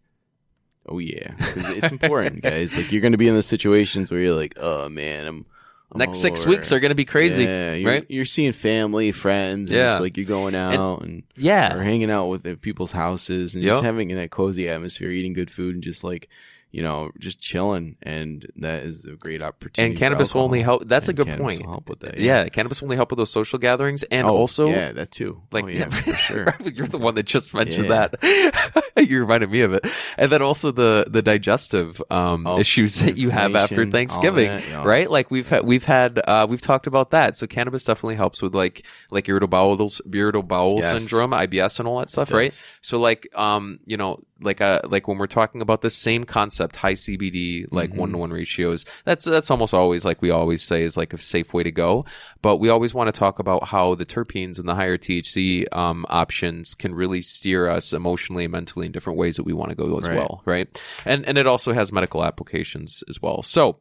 Oh 0.87 0.99
yeah, 0.99 1.35
it's 1.39 1.91
important, 1.91 2.41
guys. 2.41 2.75
Like 2.75 2.91
you're 2.91 3.01
going 3.01 3.11
to 3.13 3.17
be 3.17 3.27
in 3.27 3.33
those 3.35 3.45
situations 3.45 4.11
where 4.11 4.19
you're 4.19 4.35
like, 4.35 4.53
oh 4.57 4.89
man, 4.89 5.27
I'm. 5.27 5.45
I'm 5.91 5.99
Next 5.99 6.21
6 6.21 6.41
hungover." 6.41 6.47
weeks 6.47 6.71
are 6.71 6.79
going 6.79 6.89
to 6.89 6.95
be 6.95 7.05
crazy, 7.05 7.43
Yeah, 7.43 7.73
you're, 7.73 7.91
right? 7.91 8.05
You're 8.09 8.25
seeing 8.25 8.51
family, 8.51 9.11
friends. 9.11 9.69
And 9.69 9.77
Yeah. 9.77 9.91
it's 9.91 9.99
like 10.01 10.17
you're 10.17 10.25
going 10.25 10.55
out 10.55 11.03
and, 11.03 11.21
Yeah. 11.37 11.75
or 11.75 11.83
hanging 11.83 12.09
out 12.09 12.29
with 12.29 12.61
people's 12.61 12.91
houses 12.91 13.53
and 13.53 13.63
Yep. 13.63 13.71
just 13.71 13.83
having 13.83 14.07
that 14.15 14.31
cozy 14.31 14.67
atmosphere, 14.69 15.11
eating 15.11 15.33
good 15.33 15.51
food, 15.51 15.75
and 15.75 15.83
just 15.83 16.03
like 16.03 16.29
you 16.73 16.81
know, 16.83 17.11
just 17.19 17.39
chilling. 17.39 17.95
And 18.01 18.45
that 18.57 18.83
is 18.83 19.05
a 19.05 19.11
great 19.15 19.41
opportunity. 19.41 19.91
And 19.93 19.97
cannabis 19.97 20.33
will 20.33 20.41
only 20.41 20.61
help. 20.61 20.83
That's 20.87 21.07
a 21.07 21.13
good 21.13 21.27
point. 21.39 21.63
help 21.63 21.87
with 21.87 21.99
that. 22.01 22.17
yeah. 22.17 22.49
cannabis 22.49 22.81
will 22.81 22.87
only 22.87 22.95
help 22.97 23.11
with 23.11 23.17
those 23.19 23.31
social 23.31 23.59
gatherings, 23.59 24.03
and 24.03 24.27
Oh, 24.27 24.35
also 24.35 24.67
yeah, 24.69 24.91
that 24.91 25.11
too. 25.11 25.41
Like, 25.51 25.65
oh, 25.65 25.67
yeah, 25.67 25.87
for 25.87 26.13
sure. 26.27 26.55
You're 26.65 26.87
the 26.87 26.97
one 26.97 27.15
that 27.15 27.23
just 27.23 27.53
mentioned 27.53 27.87
Yeah. 27.87 28.07
that. 28.09 28.83
you 29.07 29.19
reminded 29.19 29.49
me 29.51 29.61
of 29.61 29.73
it. 29.73 29.85
And 30.17 30.31
then 30.31 30.41
also 30.41 30.71
the 30.71 31.05
the 31.07 31.21
digestive 31.21 32.01
um, 32.09 32.47
Oh, 32.47 32.59
issues 32.59 32.95
that 33.01 33.17
you 33.17 33.29
have 33.29 33.55
after 33.55 33.85
Thanksgiving, 33.85 34.47
that, 34.47 34.67
yeah. 34.67 34.83
right? 34.83 35.09
Like 35.09 35.29
we've 35.29 35.47
had, 35.47 35.63
we've 35.65 35.83
had 35.83 36.19
uh, 36.27 36.47
we've 36.49 36.61
talked 36.61 36.87
about 36.87 37.11
that. 37.11 37.37
So 37.37 37.45
cannabis 37.47 37.85
definitely 37.85 38.15
helps 38.15 38.41
with 38.41 38.55
like 38.55 38.85
like 39.11 39.29
irritable 39.29 39.49
bowel 39.51 39.91
irritable 40.11 40.43
bowel 40.47 40.79
Yes. 40.79 41.01
syndrome, 41.03 41.31
IBS, 41.31 41.79
and 41.79 41.87
all 41.87 41.99
that 41.99 42.09
stuff, 42.09 42.31
right? 42.31 42.51
So 42.81 42.99
like 42.99 43.27
um 43.35 43.79
you 43.85 43.97
know 43.97 44.17
like 44.41 44.59
uh 44.61 44.81
like 44.85 45.07
when 45.07 45.17
we're 45.19 45.27
talking 45.27 45.61
about 45.61 45.81
the 45.81 45.89
same 45.91 46.23
concept, 46.23 46.62
high 46.71 46.93
CBD, 46.93 47.67
like 47.71 47.89
Mm-hmm. 47.91 47.99
one 47.99 48.11
to 48.11 48.17
one 48.17 48.31
ratios. 48.31 48.85
That's 49.05 49.25
that's 49.25 49.51
almost 49.51 49.73
always 49.73 50.05
like 50.05 50.21
we 50.21 50.29
always 50.29 50.63
say 50.63 50.83
is 50.83 50.95
like 50.95 51.13
a 51.13 51.17
safe 51.19 51.53
way 51.53 51.63
to 51.63 51.71
go. 51.71 52.05
But 52.41 52.57
we 52.57 52.69
always 52.69 52.93
want 52.93 53.07
to 53.13 53.19
talk 53.19 53.39
about 53.39 53.67
how 53.67 53.95
the 53.95 54.05
terpenes 54.05 54.59
and 54.59 54.67
the 54.67 54.75
higher 54.75 54.97
THC 54.97 55.65
um, 55.75 56.05
options 56.09 56.73
can 56.75 56.95
really 56.95 57.21
steer 57.21 57.69
us 57.69 57.93
emotionally 57.93 58.45
and 58.45 58.51
mentally 58.51 58.85
in 58.85 58.91
different 58.91 59.19
ways 59.19 59.35
that 59.35 59.43
we 59.43 59.53
want 59.53 59.69
to 59.71 59.75
go 59.75 59.97
as 59.97 60.07
Right. 60.07 60.17
well, 60.17 60.41
right? 60.45 60.81
And 61.05 61.25
and 61.25 61.37
it 61.37 61.47
also 61.47 61.73
has 61.73 61.91
medical 61.91 62.23
applications 62.23 63.03
as 63.09 63.21
well. 63.21 63.43
So 63.43 63.79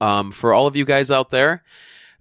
um, 0.00 0.30
for 0.32 0.52
all 0.52 0.66
of 0.66 0.76
you 0.76 0.84
guys 0.84 1.10
out 1.10 1.30
there, 1.30 1.62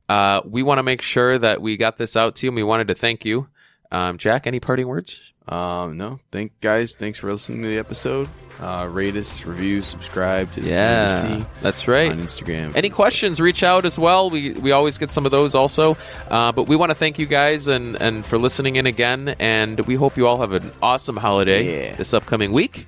uh, 0.07 0.41
we 0.45 0.63
want 0.63 0.77
to 0.79 0.83
make 0.83 1.01
sure 1.01 1.37
that 1.37 1.61
we 1.61 1.77
got 1.77 1.97
this 1.97 2.15
out 2.15 2.35
to 2.37 2.45
you, 2.45 2.49
and 2.51 2.55
we 2.55 2.63
wanted 2.63 2.87
to 2.89 2.95
thank 2.95 3.25
you. 3.25 3.47
Um, 3.91 4.17
Jack, 4.17 4.47
any 4.47 4.59
parting 4.59 4.87
words? 4.87 5.33
Um, 5.47 5.97
no, 5.97 6.19
thank 6.31 6.59
guys. 6.59 6.95
Thanks 6.95 7.19
for 7.19 7.31
listening 7.31 7.61
to 7.61 7.67
the 7.67 7.77
episode. 7.77 8.27
Uh, 8.59 8.87
rate 8.91 9.15
us, 9.15 9.45
review, 9.45 9.81
subscribe 9.81 10.51
to 10.53 10.61
the 10.61 10.69
Yeah, 10.69 11.43
that's 11.61 11.87
right. 11.87 12.09
on 12.09 12.19
Instagram. 12.19 12.75
Any 12.75 12.89
questions, 12.89 13.39
reach 13.39 13.61
out 13.63 13.85
as 13.85 13.99
well. 13.99 14.29
We 14.31 14.53
we 14.53 14.71
always 14.71 14.97
get 14.97 15.11
some 15.11 15.25
of 15.25 15.31
those 15.31 15.53
also. 15.53 15.97
Uh, 16.29 16.51
but 16.51 16.63
we 16.67 16.75
want 16.75 16.89
to 16.89 16.95
thank 16.95 17.19
you 17.19 17.25
guys 17.27 17.67
and, 17.67 17.95
and 18.01 18.25
for 18.25 18.37
listening 18.39 18.77
in 18.77 18.85
again. 18.87 19.35
And 19.39 19.79
we 19.81 19.95
hope 19.95 20.17
you 20.17 20.25
all 20.25 20.39
have 20.39 20.53
an 20.53 20.71
awesome 20.81 21.17
holiday 21.17 21.89
Yeah. 21.89 21.95
this 21.95 22.13
upcoming 22.13 22.51
week. 22.51 22.87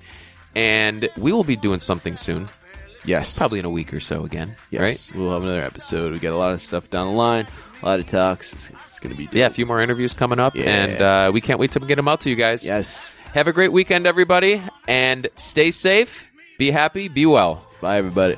And 0.55 1.07
we 1.17 1.31
will 1.31 1.43
be 1.43 1.55
doing 1.57 1.79
something 1.79 2.17
soon, 2.17 2.49
Yes, 3.05 3.37
probably 3.37 3.59
in 3.59 3.65
a 3.65 3.69
week 3.69 3.93
or 3.93 3.99
so 3.99 4.23
again. 4.25 4.55
Yes, 4.71 4.81
Right? 4.81 5.11
we'll 5.19 5.31
have 5.31 5.43
another 5.43 5.61
episode. 5.61 6.13
We 6.13 6.19
got 6.19 6.33
a 6.33 6.37
lot 6.37 6.51
of 6.53 6.61
stuff 6.61 6.89
down 6.89 7.07
the 7.07 7.13
line, 7.13 7.45
a 7.81 7.85
lot 7.85 7.99
of 7.99 8.05
talks. 8.07 8.53
It's, 8.53 8.71
it's 8.89 8.99
gonna 8.99 9.15
be 9.15 9.25
dope. 9.25 9.33
Yeah, 9.35 9.47
a 9.47 9.49
few 9.49 9.65
more 9.65 9.81
interviews 9.81 10.13
coming 10.13 10.39
up, 10.39 10.55
Yeah. 10.55 10.63
and 10.65 11.01
uh, 11.01 11.31
we 11.33 11.41
can't 11.41 11.59
wait 11.59 11.71
to 11.71 11.79
get 11.79 11.95
them 11.95 12.07
out 12.07 12.21
to 12.21 12.29
you 12.29 12.35
guys. 12.35 12.65
Yes. 12.65 13.15
Have 13.33 13.47
a 13.47 13.53
great 13.53 13.71
weekend, 13.71 14.07
everybody, 14.07 14.61
and 14.87 15.27
stay 15.35 15.71
safe, 15.71 16.25
be 16.57 16.71
happy, 16.71 17.07
be 17.07 17.25
well. 17.25 17.61
Bye, 17.81 17.97
everybody. 17.97 18.37